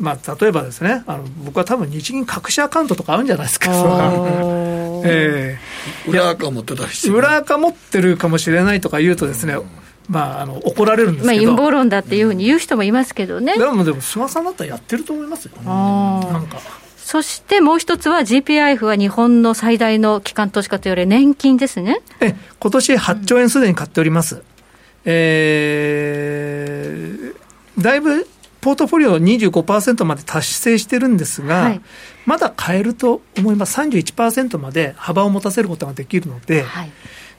[0.00, 3.70] まあ、例えばですね、あの僕は多分日銀隠しアカウントとかあるんじゃないですか、
[5.06, 9.58] えー、裏垢持ってたりして、ね、裏垢持ってるかもしれないとか言うとですね、
[10.09, 13.57] まあ、あの怒られるんですけど、まあ、陰謀論だっていうふうに言う人もいますけどね。
[13.57, 16.59] でも、でも菅さんだったらやってると思いますよ、なんか。
[16.96, 22.00] そしてもう一つは GPIF は日本の最大の機関投資家といわれ年金ですね。
[22.20, 24.36] え、今年8兆円すでに買っております。
[24.36, 24.42] うん、
[25.05, 28.26] えー、だいぶ
[28.62, 31.80] ポートフォリオ25%まで達成してるんですが、はい、
[32.24, 33.78] まだ買えると思います。
[33.78, 36.92] 31%まで幅を持たせることができるので、はい、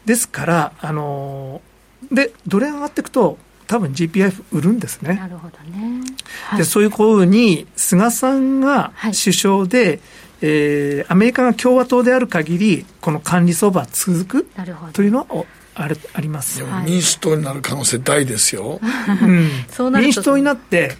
[0.06, 1.75] ですから、あのー
[2.12, 3.38] でドル円上がっていくと
[3.68, 5.16] 多分 GPIF 売るんですね。
[5.16, 6.02] なるほどね。
[6.48, 10.00] はい、でそういうふうに菅さんが首相で、はい、
[10.42, 14.48] えー、アメリカが共和党である限りこの管理相場は続く
[14.94, 18.80] というのはあれあります、民主党になる可能性大ですよ。
[19.22, 20.96] うん、民主党になって、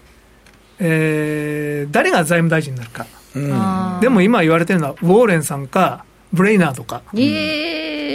[0.78, 3.06] えー、誰が財務大臣になるか。
[3.34, 7.02] うん、でも今言われてるのはウォーレンさんかブレイナーとか。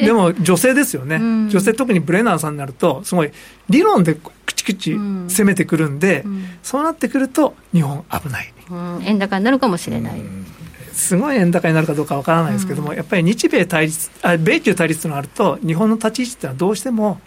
[0.05, 3.31] でも女性ですよね、うん、女性、特にブレナーさんになると、すごい
[3.69, 10.21] 理論でくちくち攻めてくるんで、うん、そうなってくると、日本、危ない、うん、円高になるかもしれない。
[10.93, 17.21] すごい円高になるかどうかわからないですけども、やっぱり日米対立あ、米中対立のあると、日本の立ち位置っていうのはどうしても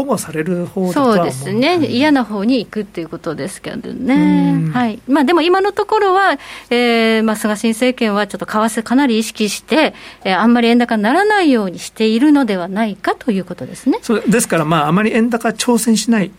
[0.00, 4.98] 保護される方そうですね、嫌な方に行くっていうことですけどね、はい。
[5.06, 6.38] まあ、でも今のところは、
[6.70, 9.92] えーまあ、菅新政権はちょっと為替かなり意識して、
[10.24, 13.98] えー、あんまり円高にならないようにしているのではないかということですね。
[14.00, 16.30] そうですから、まあ、あまり円高挑戦しない。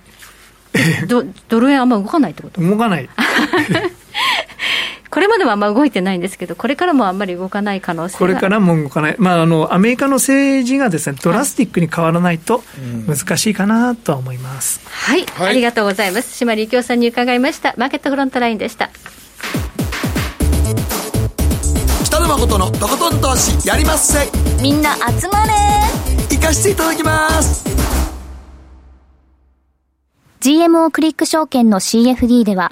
[1.07, 2.61] ドドル円あんま動かないってこと？
[2.61, 3.07] 動かない。
[5.11, 12.63] これまではあんま動いてないんですけど、これからもあんまり動かない可能性これからも動かない、まあ、あのアメリカの政治がですねドラスティックに変わらないと
[13.07, 16.37] 難しいかなとは思います、はい、はい、ありがとうございます。
[16.37, 17.75] 島利京さんに伺いました。
[17.77, 18.89] マーケットフロントラインでした。
[22.05, 24.29] 北野誠のとことん投資やりまっせ。
[24.61, 25.51] みんな集まれ。
[26.29, 27.65] 行かしていただきます。
[30.39, 32.71] GMO クリック証券の CFD では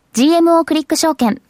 [0.13, 1.41] GMO クリック証券。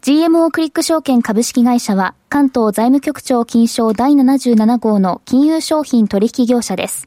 [0.00, 7.06] GMO クリック証券株式会社は関東財務局長金賞第77号の金融商品取引業者です。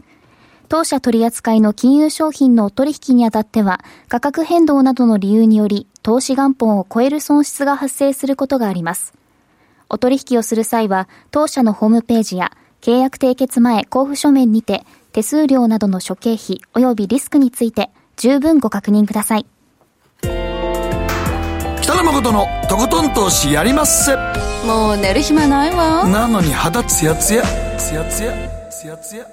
[0.70, 9.14] 当社取扱いの金融商品の取引にあたっては価格変動などの理由により投資元本を超える損失が発生することがあります。
[9.90, 19.46] お取引をする際は当社のホームページや契約締結前交付書面にて手数料などの諸経費及びリスクについて十分ご確認ください。
[21.82, 24.16] 北野誠のとことん投資やりまっせ。
[24.66, 26.08] もう寝る暇ないわ。
[26.08, 27.44] なのに肌ツヤツヤ。
[27.78, 28.34] ツヤツヤ。
[28.72, 29.26] ツヤツヤ。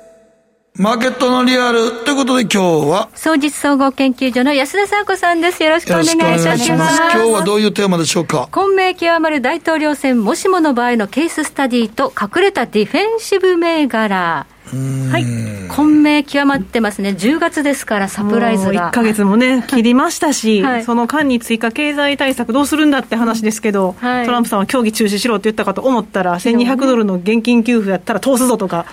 [0.74, 2.58] マーケットのリアルということで今日
[2.88, 3.08] は。
[3.14, 5.62] 総実総合研究所の安田沙子さんです。
[5.62, 6.96] よろしくお願いします。
[7.14, 8.48] 今日はどういうテーマでしょうか？
[8.50, 14.46] 混迷極まる大統領選もしもの場合のケーススタディと隠れたディフェンシブ銘柄
[15.10, 15.26] はい、
[15.68, 18.90] 混迷極まってますね、10月ですから、サプライズが。
[18.90, 28.86] 1か月もね、 切りましたし、はい、その間に追加経済対策どうするんだって話ですけど、はい、トランプさんは協議中止しろって言ったかと思ったら、1200ドルの現金給付やったら通すぞとか、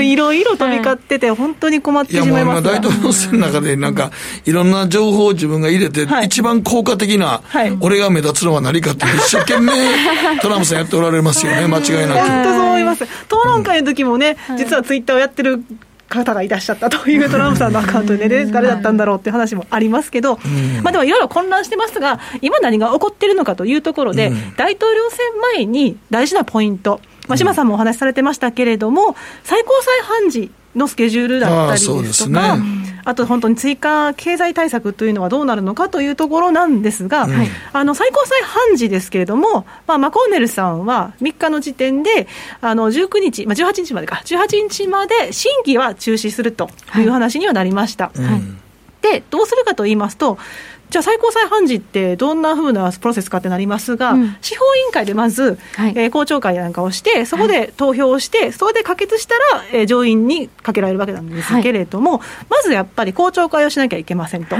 [0.00, 0.16] い。
[0.22, 2.62] ろいろ飛び交ってて、本当に困ってしまいます。
[2.62, 4.10] 大統領選の中で、なんか、
[4.46, 7.42] いろんな情報を自分が入れて、一番効果的な、
[7.80, 9.72] 俺が目立つのは何かって、一生懸命、
[10.40, 12.28] トランプさんやっておられますよね、間違いなく。
[12.28, 13.04] 本当そう思います。
[13.04, 13.10] 討
[13.44, 15.64] 論会の時もね、実はツイッターをやってる
[16.08, 20.38] 方がいらっしゃったというトランプさんのアカウントでね、誰だったんだろうっていう話もありますけど、
[20.82, 25.18] まあでもいろいろ混乱してますが、今何が起こっているのかというところで、大統領選
[25.56, 37.32] 前に大事なポイント、まあ、島さんもお話しされてましたけれども、最高裁判事のスケジュールだったりですとか、あ、ね、あと本当に追加経済対策というのはどうなるのかというところなんですが、うん、
[37.72, 42.26] あの最高裁判事ですけれども、まあ、マコーネルさんは3日の時点で、
[42.60, 48.06] あの19日、まあ、18日までか、18日まで審議は中止するという話にはなりました。
[48.06, 50.38] はい、でどうするかと言いますと、
[50.92, 62.20] じゃあ最高裁判事ってどんなふうなプロセスかってなりますが、うん、司法委員会でまず、はい、えー、公聴会なんかをして、そこで投票をして、はい、それで可決したら、えー、上院にかけられるわけなんですけれども、はい、
[62.50, 64.54] まずやっぱり公聴会をしなきゃいけませんと、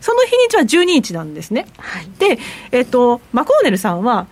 [0.00, 1.66] その日にちは12日なんですね。
[2.18, 2.40] で、
[2.72, 4.26] えーと、マコーネルさんは、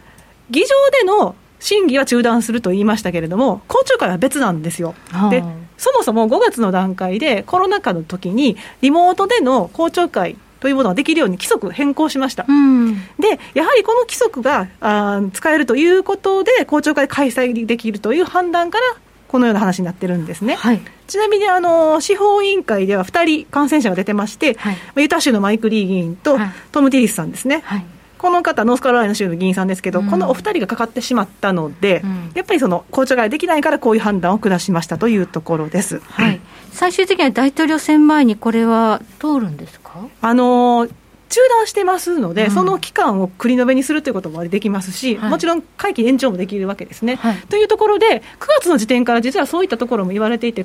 [0.51, 4.97] 議場での審議は中断すると言いましたけれども、公聴会は別なんですよ。
[5.31, 5.45] で
[5.77, 18.85] そもそも5月の段階でコロナ禍の時にリモートでの公聴会というものができるように規則変更しました、うん、でやはりこの規則があ使えるということで公聴会開催できるという判断から
[19.29, 26.39] このような話になってるんですね、はい、ちなみにあの司法委員会では2人感染者が出てまして、はい、ユタ州のマイク・リー議員と
[26.73, 27.85] トム・ティリスさんですね、はい
[28.25, 36.41] この方、ノースカロライナ州の議員さんですけど、うん、このお二人がかかってしまったので、うん、やっぱりその公聴会できないから、こういう判断を下しましたというところです、はい、
[36.73, 40.09] 最終的には大統領選前にこれは通るんですか？
[40.23, 40.89] あの
[41.29, 47.17] 中断してますので、うん、その期間を繰り延べにするということもできますし、はい、もちろん会期延長もできるわけですね。
[47.17, 50.65] はい、というところで、9月の時点から実はそういったところも言われていて、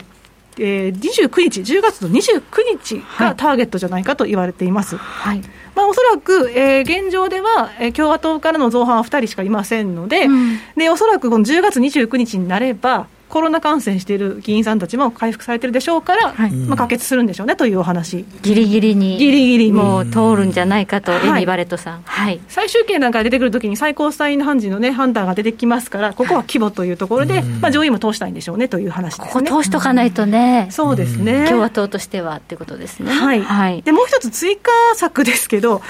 [0.59, 2.41] えー、29日、10月の29
[2.77, 4.97] 日がターゲットじゃないかと言われています。
[4.97, 5.41] はい、
[5.75, 18.25] まあ、おそらく、えー、現状では、えー、共和党からの造反は2人しかいませんので、うん、でおそらくこの10月29日になれば、コロナ感染している議員さんたちも回復されてるでしょうから、はい、まあ、可決するんでしょうねというお話。
[18.41, 31.45] ぎりぎりに、ぎりぎりもう通るんじゃないかと、エミ・バレットさん、はい、最終形なんか出てくるときに、最高裁判事の、ね、判断が出てきますから、ここは規模というところで、まあ、上院も通したいんでしょうねという話です、ね、ここ通しとかないとね、そうですね。
[31.47, 33.11] 共和党としてはっていうことですね。
[33.11, 35.81] はい、はい、でもう一つ追加策ですけど、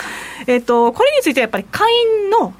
[0.47, 2.53] えっと、これについてはやっぱり下院の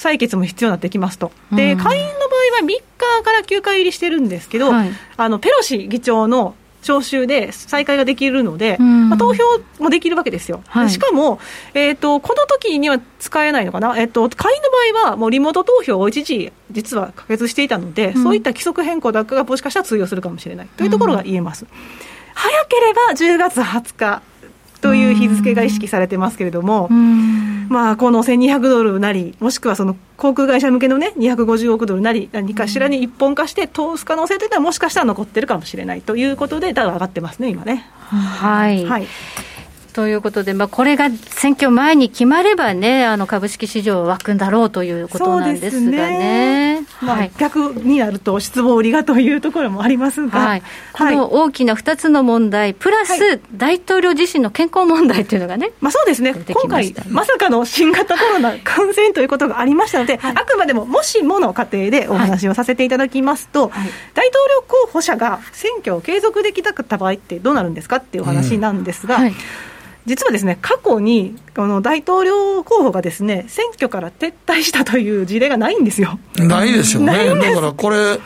[0.00, 2.82] 採決も必要になってきますと、で下院の場合は3日
[3.22, 9.42] から9回入りしてるんですけど、はい、あのペロシ議長の招集で再開ができるので、まあ、投票
[9.78, 11.38] もできるわけですよ、はい、しかも、
[11.74, 20.68] えーと、この時には使えないのかな、えーと、会員の場合はもうリモート投票を一時、実は可決していたので、うん、そういった規則変更だけがもしかしたら通用するかもしれない。
[20.76, 21.66] というところが言えます。
[21.66, 21.68] うん、
[22.34, 24.22] 早ければ10月20日
[24.80, 26.88] という日付が意識されてますけれども、
[27.70, 37.86] まあ、この1200ドルなり、もしくはその航空会社向けのね、250億ドルなり、何かしらに一本化して通す可能性というのは、もしかしたら残ってるかもしれないということで、だが上がってますね、今ね。
[38.08, 39.06] はい、はい
[39.90, 46.80] ということで、まあ、これが選挙前に決まればね、あの株式市場は湧くんだろうということなんですがね。
[46.80, 46.86] ね。
[47.00, 50.62] まあ、逆になると失望売りがというところもありますが、はい、
[50.92, 69.34] この大きな2つの問題、プラス大統領自身の健康問題というのがね、まあ、そうですね、今回、まさかの新型コロナ感染ということがありましたので、はい、あくまでももしもの過程でお話をさせていただきますと、はい、大統領候補者が選挙を継続できなかった場合ってどうなるんですかっていうお話なんですが、うん
[70.06, 76.18] 実はですね過去にこの大統領候補がですね選挙から撤退したという事例がないんですよ。
[76.36, 77.12] ないですよね。
[77.40, 78.18] だからこれ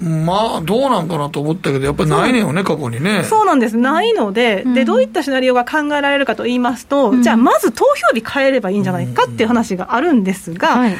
[0.00, 3.24] まあ、どうなんかなと思ったけど、やっぱりないねよね、過去にね。
[3.24, 10.96] そうなんです、ないので、で、どういったシナリオが考えられるかと言いますと、うん、じゃあ、まず投票日変えればいいんじゃないかっていう話があるんですが、はい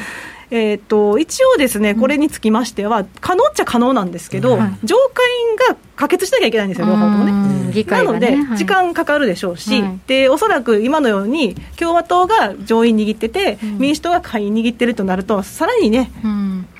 [0.51, 5.23] えーと、一応ですね、これにつきましては、可能っちゃ可能なんですけど、うん、上下
[5.69, 7.31] 院が可決しなきゃいけないんですよ、両方ともね。
[7.71, 7.83] ね。
[7.85, 16.11] なので、時間かかるでしょうし、はい、でおそらく今のように、共和党が上院握ってて、うん、民主党が下院握ってるとなると、さらにね、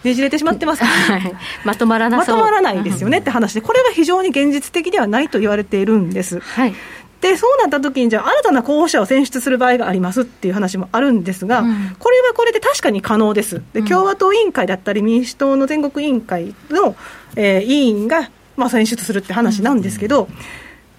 [0.03, 1.21] ねじれてしまってますから、
[1.63, 6.39] まとまらなまとまらないですよねって話で、これは非常に現実的ではないと言われているんです。
[6.39, 6.73] はい
[7.21, 13.61] でそうなった時にじゃあ新たな候補者を選出する場合がありますっていう話もあるんですが、うん、これはこれで確かに可能です。
[13.73, 16.95] で共和党委員会だったり民主党の全国委員会の、
[17.35, 20.27] えー、委員がまあ、選出するって話なんですけど、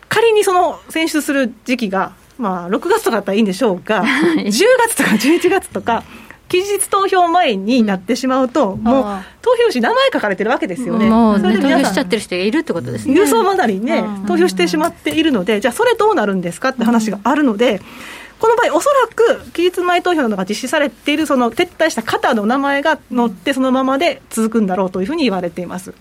[0.09, 6.03] 仮にその選出する時期が、まあ、6月とかだったらいいんでしょうが、10月とか11月とか、
[6.51, 9.05] 期日投票前になってしまうと、もう
[9.41, 13.15] 投票紙、名前書かれてるわけですよね、もう、ね、投票しちゃってる人がいるってことですね。
[13.15, 17.81] 郵送まなりにね、投票してしまっているので、じゃあ、それどうなるんですかって話があるので、
[18.41, 25.95] この場合、おそらく期日前投票などが実施されている、その撤退した方の名前が載って、そのままで続くんだろうというふうに言われています。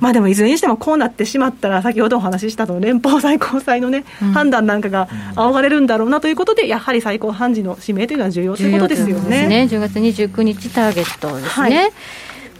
[0.00, 9.46] まあでもいずれにしてもこうなってしまったら、先ほどお話ししたと連邦最高裁のね、うん、判断なんかが仰がれるんだろうなということで、やはり最高判事の指名というのは重要ということですよね。
[9.46, 9.68] ね。
[9.70, 11.76] 10月29日ターゲットですね。
[11.76, 11.92] はい。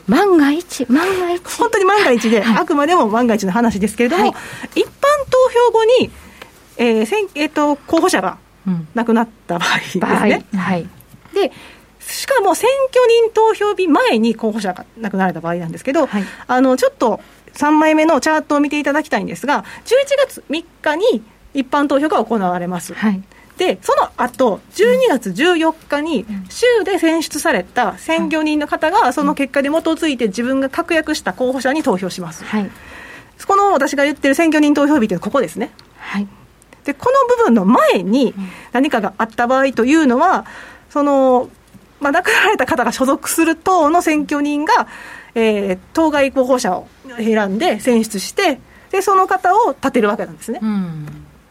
[0.08, 1.42] 万が一、万が一。
[1.58, 4.88] 本当に万が一で、はい、あくまでも万が一の話ですけれども、はい、一般
[5.30, 6.10] 投票後に、
[6.76, 8.38] えーせえーと、候補者が
[8.94, 10.44] 亡くなった場合ですね。
[10.56, 10.88] はい、
[11.34, 11.52] で
[12.06, 17.20] しかも選挙人投票日前に候補者が亡くなられた場合なんですけど、はい、あのちょっと
[17.54, 19.96] 3枚目のチャートを見ていただきたいんですが、11
[20.26, 21.22] 月3日に
[21.54, 22.94] 一般投票が行われます。
[22.94, 23.22] はい、
[23.56, 32.44] で、その後、12月14日に、州で選出された選挙人の方が、その結果に基づいて自分が確約した候補者に投票します。
[32.44, 32.70] はい、
[33.46, 35.70] この私が言ってる選挙人投票日というのはここですね。
[35.96, 36.28] はい、
[36.84, 38.34] で、この部分の前に
[38.72, 40.44] 何かがあった場合というのは、
[40.90, 41.48] その、
[42.00, 44.86] まあ、亡くなられた方が所属する党の選挙人が、
[45.34, 46.86] えー、当該候補者を
[47.18, 50.60] 選んで選出して、でその方を立てるわけなんですね。
[50.62, 51.06] うん。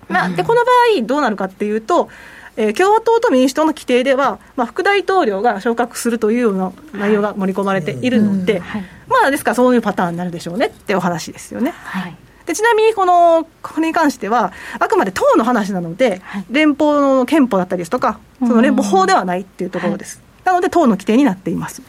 [0.08, 2.10] まあ、でこの場合、どうなるかっていうと、
[2.58, 8.62] えー、共和党と民主党の規定では、まあ、副大統領が昇格するというような内容が盛り込まれているので、
[9.08, 11.72] まあ、ですからそういうパターンになるでしょうねってお話ですよね。
[11.72, 12.16] はい。
[12.46, 20.22] でちなみにこのこれに関しては、あくまで党の話なので、はい、連邦の憲法だったりですとか、その連邦法ではないっていうところです。
[20.46, 21.82] なので、党の規定になっています。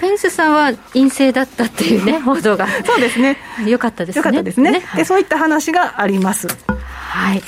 [0.00, 2.66] ペンスさんは陰性だったっていうね、 報道が。
[2.84, 3.38] そうですね。
[3.66, 4.18] よかったですね。
[4.18, 4.70] よかったですね。
[4.70, 6.48] ねで、そういった話があります。
[6.68, 7.42] はい。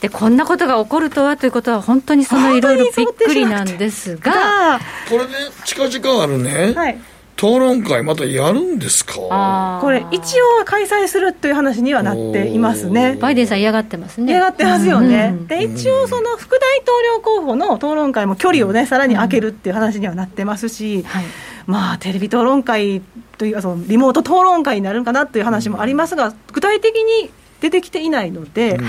[0.00, 4.78] でこんなことが起こるとはということは本当にそのいろいろびっくりなんですが
[5.10, 5.32] これね
[5.64, 6.98] 近々あるね、はい、
[7.40, 9.78] 討論会またやるんですか？
[9.80, 13.16] これ一応開催するという話にはなっていますね。
[13.20, 14.32] バイデンさん嫌がってますね。
[14.32, 21.24] 嫌がってますよね、うん、で一応その副大統領候補の討論会も距離をねさらに空けるっていう話にはなってますし、はい。
[21.66, 23.02] まあ、テレビ討論会
[23.36, 27.30] というかそのリモート討論会になるかなという話もありますが、具体的に
[27.60, 28.86] 出てきていないので、うん、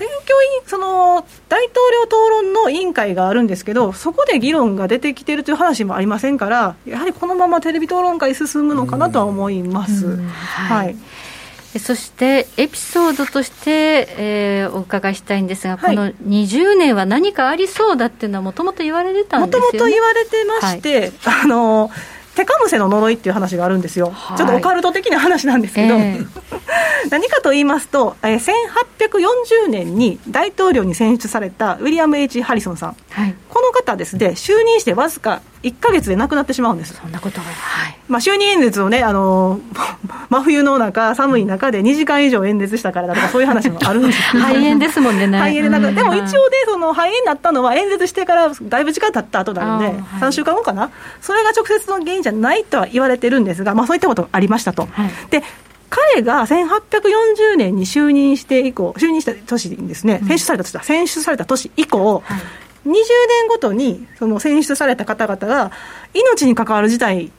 [0.00, 10.16] 選挙委その大統領討論の委員会があるんですけど、そこで議論が出てきてるという話もありませんから、やはりこのままテレビ討論会進むのかなとは思います。
[10.16, 10.96] はい、はい
[11.78, 19.66] そしてエピソードとして、えー、お伺いしたいんですが、はい、この20年は何かありそうだっていうのは、もともと言われてたんですよね。
[19.66, 21.12] もともと言われてまして、はい、
[21.44, 21.90] あの
[22.40, 26.26] テカムセの呪いっていう話があるんですよ、はい、ちょっとオカルト的な話なんですけど、えー、
[27.10, 36.94] 何かと言いますと、えー、1840年に大統領に選出されたウィリアム・ H・ ハリソンさん、はい、この方ですね、就任してわずか1か月で亡くなってしまうんです。
[36.94, 37.96] そんなことが、はい。
[38.08, 39.60] まあ、就任演説をね、あの
[40.30, 46.30] 真冬の中、寒い中で2時間以上演説したからだとか、 そういう話もあるんです肺炎ですもんね、肺炎でなくでも一応ね、
[46.64, 50.90] その肺炎になったのは、演説してからだいぶ時間経った後なので、はい、3週間後かな、
[51.20, 54.88] それが直接の原因じゃないとは言われてるんですが、まあ、そういったことがありましたと。
[54.92, 55.42] はい、で
[55.90, 62.40] 彼が1840年に就任して以降、就任した年にですね、選出された年だ、選出された年以降、はい
[62.86, 65.70] 20年ごとにその選出された方々が
[66.14, 67.30] 命に関わる事態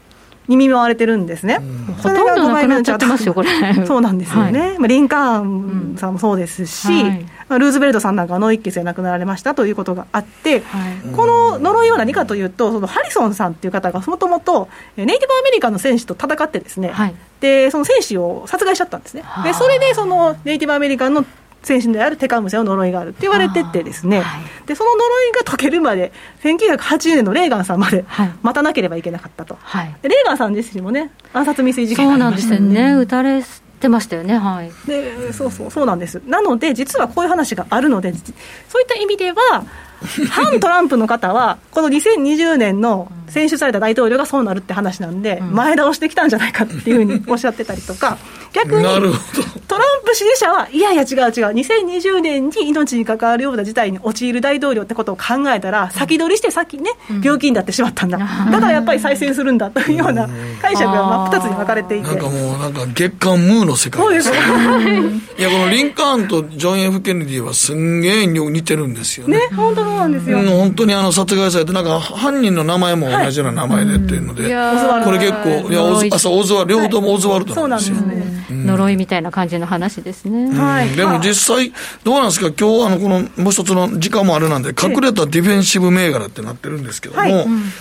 [0.48, 1.60] に見舞われてるんですね。
[1.98, 3.50] ほとんどなくなっちゃってますよ、これ。
[3.86, 4.76] そうなんですよね。
[4.78, 7.26] はい、リンカーンさんもそうですし、はい
[7.60, 19.24] ルーズベルトさんなんか脳一血で亡くなられましたということがあって、はい、この呪いは何かというと、そのハリソンさんっていう方がもともとネイティブアメリカンの選手と戦ってですね、はい、でその選手を殺害しちゃったんですね。
[19.44, 21.26] でそれでそのネイティブアメリカンの
[21.64, 26.12] 選手であるテカムセの呪いがあるって言われててですね、はい、でその呪いが解けるまで
[26.43, 28.03] 1980年のレーガンさんまで
[28.41, 32.93] 待たなければいけなかったと、はい、レーガンさん自身もね暗殺未遂事件そうなんですよね。
[32.95, 33.43] 撃たれ
[33.80, 36.22] てましたよね、はい、でそうそうそうなんです。
[36.26, 38.18] なので実はこういう話があるのでそ
[38.80, 39.66] ういった意味では
[40.30, 48.18] 反トランプの方は、この2020年の選出された大統領がそうなるって話なんで、前倒してきたんじゃないかっていうふうにおっしゃってたりとか、
[48.54, 51.22] 逆にトランプ支持者は、いやいや違う違う、
[51.54, 56.91] 2020年に命に関わるような事態に陥る大統領ってことを考えたら、先取りして先ね、
[57.24, 60.28] 病気になってしまったんだ、だからやっぱり再選するんだというような
[60.62, 62.08] 解釈が真っ二つに分かれていて。
[62.08, 64.02] なんかもう、なんか月刊ムーの世界。
[64.02, 64.32] そうです。
[65.38, 69.38] いや、このリンカーンとジョン・ F・ ケネディはすんげえ似てるんですよね。
[69.38, 70.39] ね、本当そうなんですよ。
[70.39, 77.96] うん、本当にあの殺害されて、なんか犯人の名前も同じような名前でっていうので、はい、これ結構、いや、オズあそうオズワ両方ともオズワルドなんですよ。
[77.98, 78.66] はい、そうなんですね。
[78.66, 80.58] 呪いみたいな感じの話ですね。
[80.58, 80.89] はい。
[80.89, 81.72] でも実際、
[82.04, 87.32] どうなんですか、今日あの、この、もう一つの時間もあれなんで、隠れたディフェンシブ銘柄ってなってるんですけども、はい。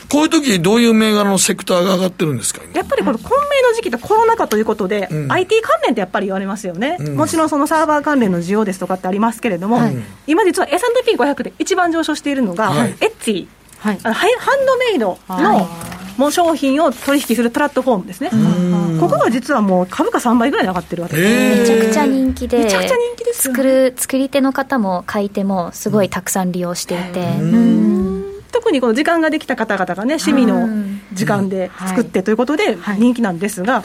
[0.09, 9.97] こういう時どういう銘柄のセクターが上がってるんですか、やっぱりこの混迷の時期とコロナ禍ということで、うん、IT 関連ってやっぱり言われますよね、うん、もちろんそのサーバー関連の需要ですとかってありますけれども、はい、
[10.27, 12.35] 今実は S&P500 で一番上昇してい。
[12.35, 13.47] るのが、はい、エッツィ、
[13.79, 15.69] はい、あのハンドメイドの、
[16.17, 18.31] もう商品を取引するプラットフォームですね、
[19.01, 27.21] ここが実はもう株価3倍ぐらいに上がってるわけです、めちゃくちゃ人気で、めちゃくちゃ人気です、作る作り手の方も買い手もすごいたくさん利用していて。
[28.53, 30.69] 特にこの時間ができた方々がね、趣味の
[31.13, 33.83] 時間で作ってということで人気なんですが、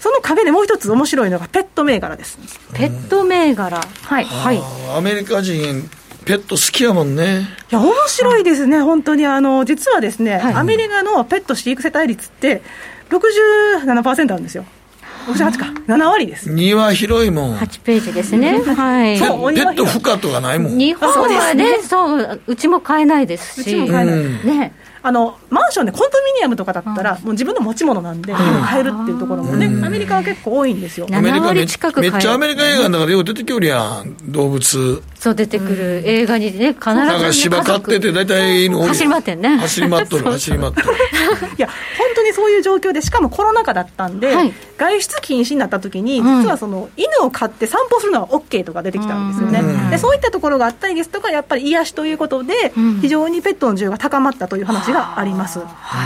[0.00, 2.38] その陰でもう一つ面白いのがペット銘柄です。
[2.74, 4.62] ペット銘柄、はい、はい。
[4.96, 5.88] アメリカ人
[6.24, 7.48] ペット好きやもんね。
[7.70, 9.26] いや、面白いですね、本当に。
[9.26, 12.62] あの、実はですね、はい、アメリカのペット飼育世帯率って、
[13.10, 14.64] 67%あるんですよ。
[15.26, 16.50] 68か、7割です。
[16.50, 17.56] 庭広いもん。
[17.56, 18.60] 8ページですね。
[18.60, 19.18] はい。
[19.18, 20.78] ペット不可とかないもん。
[20.78, 23.70] 日本はね、そう、うちも買えないですし。
[23.70, 24.16] うちも買えない。
[24.44, 24.72] ね。
[25.04, 31.08] あのマンションでコンドミニアムとかだったら、もう自分の持ち物なんで、買えるっていうところもね、アメリカは結構多いんですよ。
[31.12, 31.66] アメリカめめっ
[32.20, 35.02] ちゃアメリカ映画の中でよう出てきおりやん、動物。
[35.22, 39.56] そう出てくる映画にね、必ず、なんか芝買ってて、大体犬走り回ってんね。
[39.58, 40.86] 走り回っとる、走り回っとる。
[41.56, 49.62] いや、本当にそういう状況で、しかもコロナ禍だったんで、はい、外出禁止になった時に、実はその、犬を飼って散歩するのは OK とか出てきたんですよね。
[49.92, 55.60] でそういったところがあったりですとか、やっぱり癒しということで、非常にペットの需要が高まったという話があります。
[55.60, 55.64] は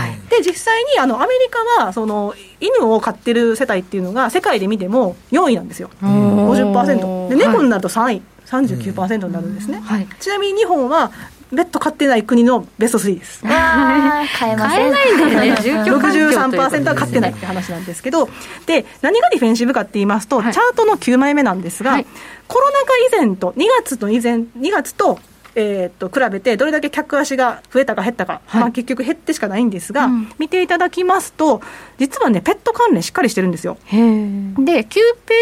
[0.09, 11.11] い、で実際にあのアメリカはその犬を飼ってる世帯っていうのが世界で見ても4位なんですよ、50%で猫になると3位、39%になるんですね、はい、ちなみに日本は
[11.51, 13.41] ベッド飼ってない国のベスト3です。
[13.41, 14.87] 買えません。
[14.87, 15.91] 買えないんだよね。
[15.91, 18.27] 63%は買ってないって話なんですけど、
[18.65, 22.07] で、何がディフェンシブかって言いますと、はい、チャートの9枚目なんですが、はい、
[22.47, 22.79] コロナ
[23.11, 25.19] 禍以前と2月と以前、2月と
[25.59, 31.61] えー、と比べてどれだけ客足が増えたか減ったか、はい、まあ、結局減ってしかないんですが、うん、見ていただきますと
[31.97, 33.75] 実はねペット関連しっかりしてるんですよ。
[33.89, 34.85] で9ペー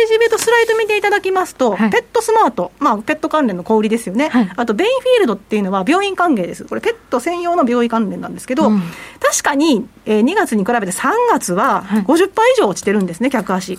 [0.08, 6.64] ジ目とスライド見ていただきますと、はい、ペットスマート、まあ、ペット関連の小売りですよね、はい、あとベインフィールドっていうのは病院関係です。
[6.64, 8.82] これペット専用の病院関連なんですけど、うん、
[9.20, 13.78] 確かに、えー、2月に比べて3月は50%以上落ちてるんですね客足、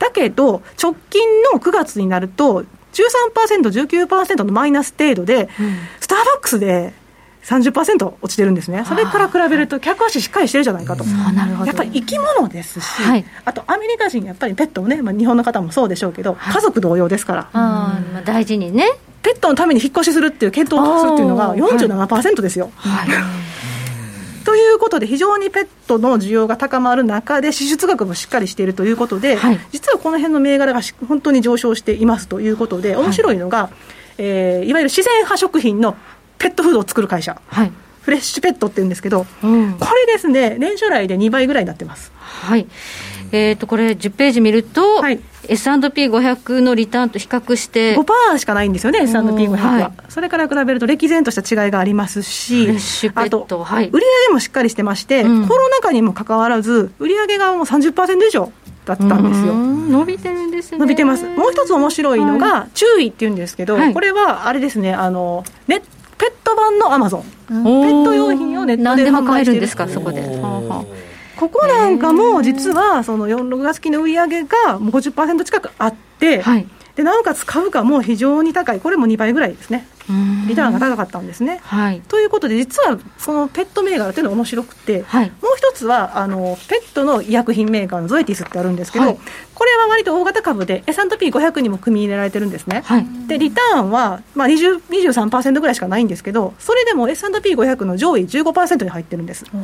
[0.00, 6.92] だけど直近の9月になると13%、19%のマイナス程度で、うん、スターバックスで
[7.44, 11.04] 30%落ちてるんですね、それから比べると、客足しっかりしてるじゃないかと、
[11.64, 18.86] やっぱり生き物ですし、はい、あとアメリカ人、やっぱりペットをね、まあ、日本の方もそうでしょうけど、はい、家族同様ですから、あまあ、大事にね。
[19.22, 22.70] ペットのために引っ越しするっていう検討をするっていうのが47%ですよ。
[22.76, 23.24] はい、はい
[24.44, 33.72] ということで、非常にペットの需要が高まる中で、支出額もしっかりしているということで、はい、実はこの辺の銘柄が本当に上昇していますということで、面白いのが、はい、
[34.18, 35.96] えー、いわゆる自然派食品の
[36.38, 37.40] ペットフードを作る会社。
[37.46, 42.10] はいフレッシュペットって言うんですけど、うん、これですね、年初来で2倍ぐらいになってます。
[42.16, 42.66] はい。
[43.32, 52.68] えっ、ー、と、これ10ページ見ると、はい、S&P500 のリターンと比較して5%しかないんですよね S&P500 は、はい、それから比べると歴然とした違いがありますし
[53.14, 58.52] あと、はい、売上もしっかりしてまして、うん、コロナ禍にもかかわらず売上がもう30%以上
[58.84, 59.54] だったんですよ。
[59.54, 60.78] 伸びてるんですね。
[60.78, 61.24] 伸びてます。
[61.26, 65.82] もう一つ面白いのが、はい、注意っていうんですけど、これはあれですねあのね
[66.16, 67.22] ペット版のアマゾン。
[67.48, 69.58] ペット用品をネットで販売してる。
[69.58, 70.22] んですかそこで
[71.40, 76.66] ここなんかも実はその4、6月期の売り上げがもう50%近くあって、はい、
[76.96, 79.88] でなおかつ株価も非常に高い、これも2倍ぐらいですね。
[80.48, 81.60] リターンが高かったんですね。
[81.62, 89.18] はい、ということで、実はそのペット銘柄というのは面白くて、はい、もう一つはあのペットの医薬品メーカーのゾエティスってあるんですけど、はい、
[89.60, 92.82] これは割と大型株で S&P500 にも組み入れられてるんですね。
[93.26, 99.44] で、リターンは、まあ20、23%ぐらいしかないんですけど、それでも S&P500 の上位15%に入ってるんです。
[99.44, 99.58] とい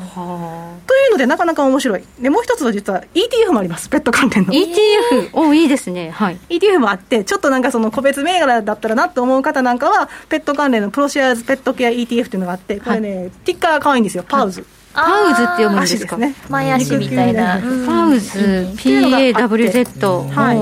[1.09, 2.03] うので、なかなか面白い。
[2.21, 4.53] で、もう一つは実は ETF もあります、ペット関連の。
[4.53, 5.31] ETF?
[5.33, 6.11] おいいですね。
[6.11, 6.37] はい。
[6.51, 14.67] ETF もあって、ちょっとなんかその個別銘柄だったらなと思う方なんかは、ペット関連のプロシェアーズペットケア ETF っていうのがあって、これね、はい、ティッカー可愛いんですよ、パウズ。
[14.97, 16.17] パウズって読むんですか？
[16.17, 16.35] ね。
[16.49, 17.61] 前足みたいな。
[17.87, 20.29] パウズ、PAWZ。
[20.31, 20.59] はい。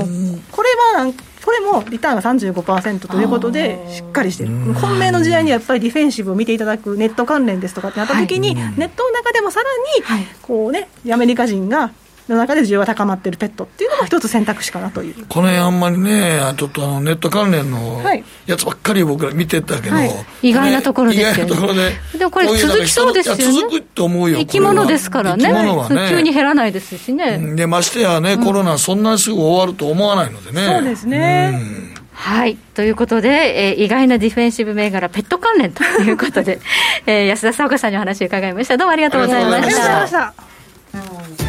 [0.50, 0.68] これ
[0.98, 1.12] は
[1.44, 9.60] これもリターンが35%ということで、しっかりしてる、本命の時代にはやっぱりディフェンシブを見ていただくネット関連ですとかってなったときに、はい、ネットの中でもさ
[10.08, 11.90] らに、こうね、アメリカ人が
[12.28, 18.02] の中で需要が高まっているペットっていうのも一つ選択肢かなという、この辺あんまりね、ちょっとあのネット関連の
[18.46, 20.10] やつばっかり僕ら見てたけど、はい、
[20.42, 26.08] 意外なところですよ、ね、意外なところで、でもこれ、続きそうですよね、続くと思うよ、生き物ですからね、ね。
[26.08, 27.38] 急に減らないですしね。
[27.56, 30.66] でましてやね、コロナ、そんなにすぐ終わると思わないのでね。
[30.66, 32.56] そうですね、うんはい。
[32.56, 36.60] ということで、えー、意外なディフェンシブ銘柄、ペット関連ということで、
[37.06, 38.76] えー、安田沙子さんにお話を伺いました。
[38.76, 41.43] どうもありがとうございました。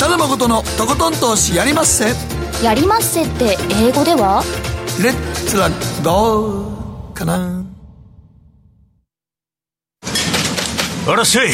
[0.00, 2.14] 北野誠のとことん投資やりまっせ。
[2.64, 4.42] やりまっせって英語では？
[4.98, 5.68] レッツラ
[6.02, 7.62] ゴーかな。
[11.06, 11.50] あらっしゃい。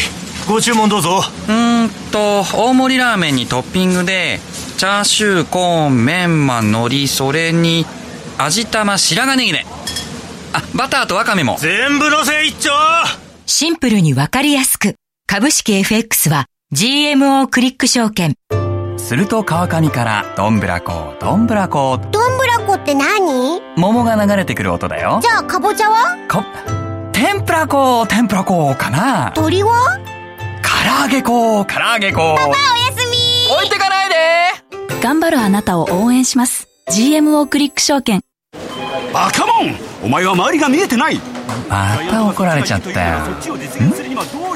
[0.46, 1.22] ご注文どうぞ。
[1.48, 4.38] うんと、大盛りラーメンにトッピングで、
[4.78, 7.84] チャーシュー、コーン、メンマ、海苔、それに、
[8.38, 9.66] 味玉、白髪ネギね。
[10.52, 11.56] あ、バターとワカメも。
[11.58, 12.70] 全部のせ一丁
[13.44, 14.94] シンプルにわかりやすく。
[15.26, 18.34] 株式 FX は GMO クリック証券。
[18.96, 21.96] すると川上からどんぶらこどんぶらこ。
[22.10, 23.60] どんぶらこって何？
[23.76, 25.20] 桃が流れてくる音だよ。
[25.22, 26.16] じゃあかぼちゃは？
[26.28, 26.42] こ
[27.12, 29.30] 天ぷらこ天ぷらこかな。
[29.36, 30.00] 鳥は？
[30.60, 32.34] 唐揚げこ唐揚げこ。
[32.36, 32.56] パパおや
[32.98, 33.16] すみ。
[33.54, 35.00] 置いてかないで。
[35.00, 36.66] 頑張るあなたを応援します。
[36.90, 38.22] GMO クリック証券。
[39.14, 39.76] バカモン！
[40.02, 41.20] お前は周りが見えてない
[41.68, 43.18] また怒られちゃったよ。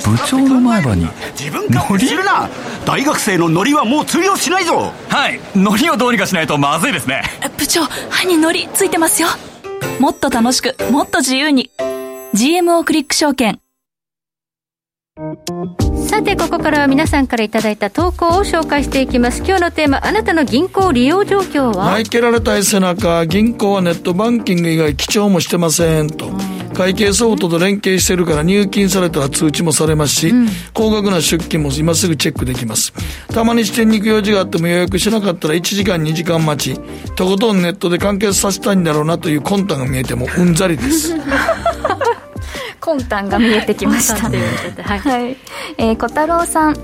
[0.04, 1.08] 部長の前歯に。
[1.38, 2.48] 自分からするな。
[2.84, 4.92] 大学生のノリはもう通用しないぞ。
[5.08, 5.40] はい。
[5.54, 7.22] ノリをどうにかしないとまずいですね。
[7.56, 9.28] 部長歯にノリついてますよ。
[9.98, 11.70] もっと楽しくもっと自由に。
[12.34, 13.60] GMO クリック証券。
[16.08, 19.42] さてここからは皆さんからいただいた投稿を紹介していきます。
[19.44, 21.92] 今日のテーマあなたの銀行利用状況は？
[21.92, 26.30] 泣けられたい背中銀行はネットバンキング以外記帳もしてませんと、
[26.80, 32.94] 会計ソフトと連携してるから入金されたら通知もされますし、うん、高額な出金も今すぐチェックできます。
[33.34, 36.80] たまに支店に行く用事があっても予約しなかったら1時間2時間待ち。
[37.16, 41.14] とことんネットで完結させたいんだろうなという魂胆が見えてもうんざりです。
[42.80, 44.30] 魂胆が見えてきました。
[44.82, 45.36] はい、はい、
[45.76, 46.76] えー、小太郎さん。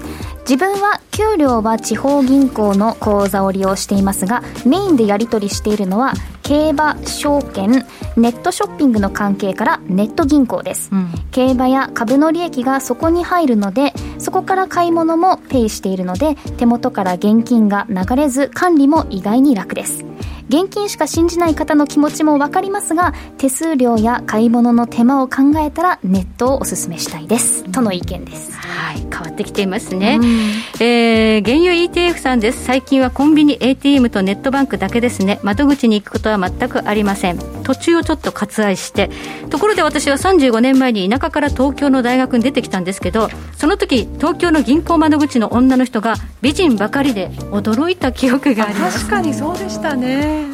[0.48, 6.12] 自分は給料は地方銀行の口座を利用していますがメインでやり取りしているのは
[6.44, 7.84] 競馬証券
[8.16, 20.04] ネットショッピングの関係からネット銀行です、うん、競馬や株の利益がそこに入るのでそこから買い物もペイしているので手元から現金が流れず管理も意外に楽です。
[20.48, 28.52] 現金しか信じない方の気持ちも分かりますが手数料や買い物の手間を考えたらネットをおすすめしたいです、うん、との意見です。
[28.52, 30.35] はい変わってきていますね、うん、
[30.80, 32.64] えー、原油 ETF さんです。
[32.64, 35.40] 最近はコンビニ ATM とネットバンクだけですね。
[35.42, 37.38] 窓口に行くことは全くありません。
[37.62, 39.10] 途中をちょっと割愛して。
[39.50, 48.98] ところで私は35年前に田舎から東京の大学に出てきたんですけどその時東京の銀行窓口の女の人が美人ばかりで驚いた記憶があります。
[49.06, 50.46] 確かにそうでしたね。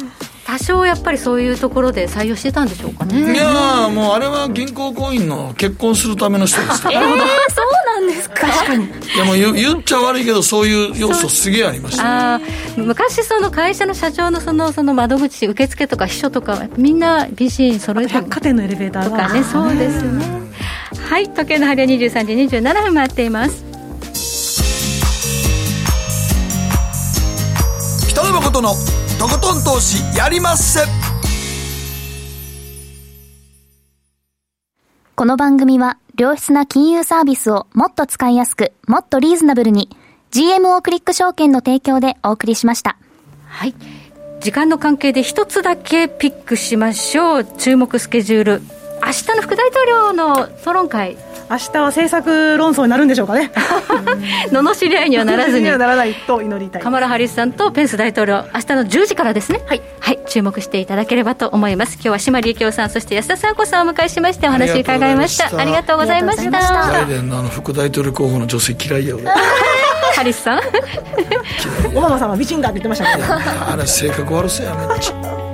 [0.45, 3.33] 多少やっぱりそういうところで採用してたんでしょうかね。
[3.33, 8.47] いやもうあれは銀行行員の結婚するための人ですから、えー、そうなんですか？
[8.47, 8.85] 確かに。
[8.85, 12.41] いやもう言言っちゃ悪いけどそういう要素すげえありましたあ
[12.77, 20.25] 昔その会社の社長のそのその窓口受付とか秘書とかみんな美人揃えて百貨店のエレベーターとかねそうですね。
[21.09, 23.63] はい時計の針は23時27分回っています。
[28.09, 28.69] 北野誠の
[29.19, 30.81] とことん投資やりまっせ
[35.23, 39.87] この番組は良質な金融サービスをもっと使いやすくもっとリーズナブルに
[40.31, 42.97] GMO クリック証券の提供でお送りしました。
[43.47, 43.73] はい。
[44.41, 47.45] 時間の関係で一つだけピックしましょう。
[47.45, 48.61] 注目スケジュール。
[49.05, 51.17] 明日の副大統領の討論会。
[51.49, 53.51] 明日は政策論争になるんでしょうかね。
[54.49, 55.69] 罵り合いにはならずに。
[55.69, 56.81] はならないと祈りたい。
[56.81, 59.61] カマラ・ハリスさんとペンス大統領明日の10時からですね。
[59.67, 61.95] はい、はい、注目していただければと思います。
[61.95, 65.55] 今日は島利幸さんそして安田沙子さんをお迎えしましてお話伺いました。
[65.57, 66.51] ありがとうございました。
[66.51, 69.19] バイデンのあの副大統領候補の女性嫌いよ
[70.15, 70.59] ハリスさん。
[71.93, 73.23] オバマさんは美人だって言ってましたね。
[73.67, 75.52] あれ性格悪そうやめ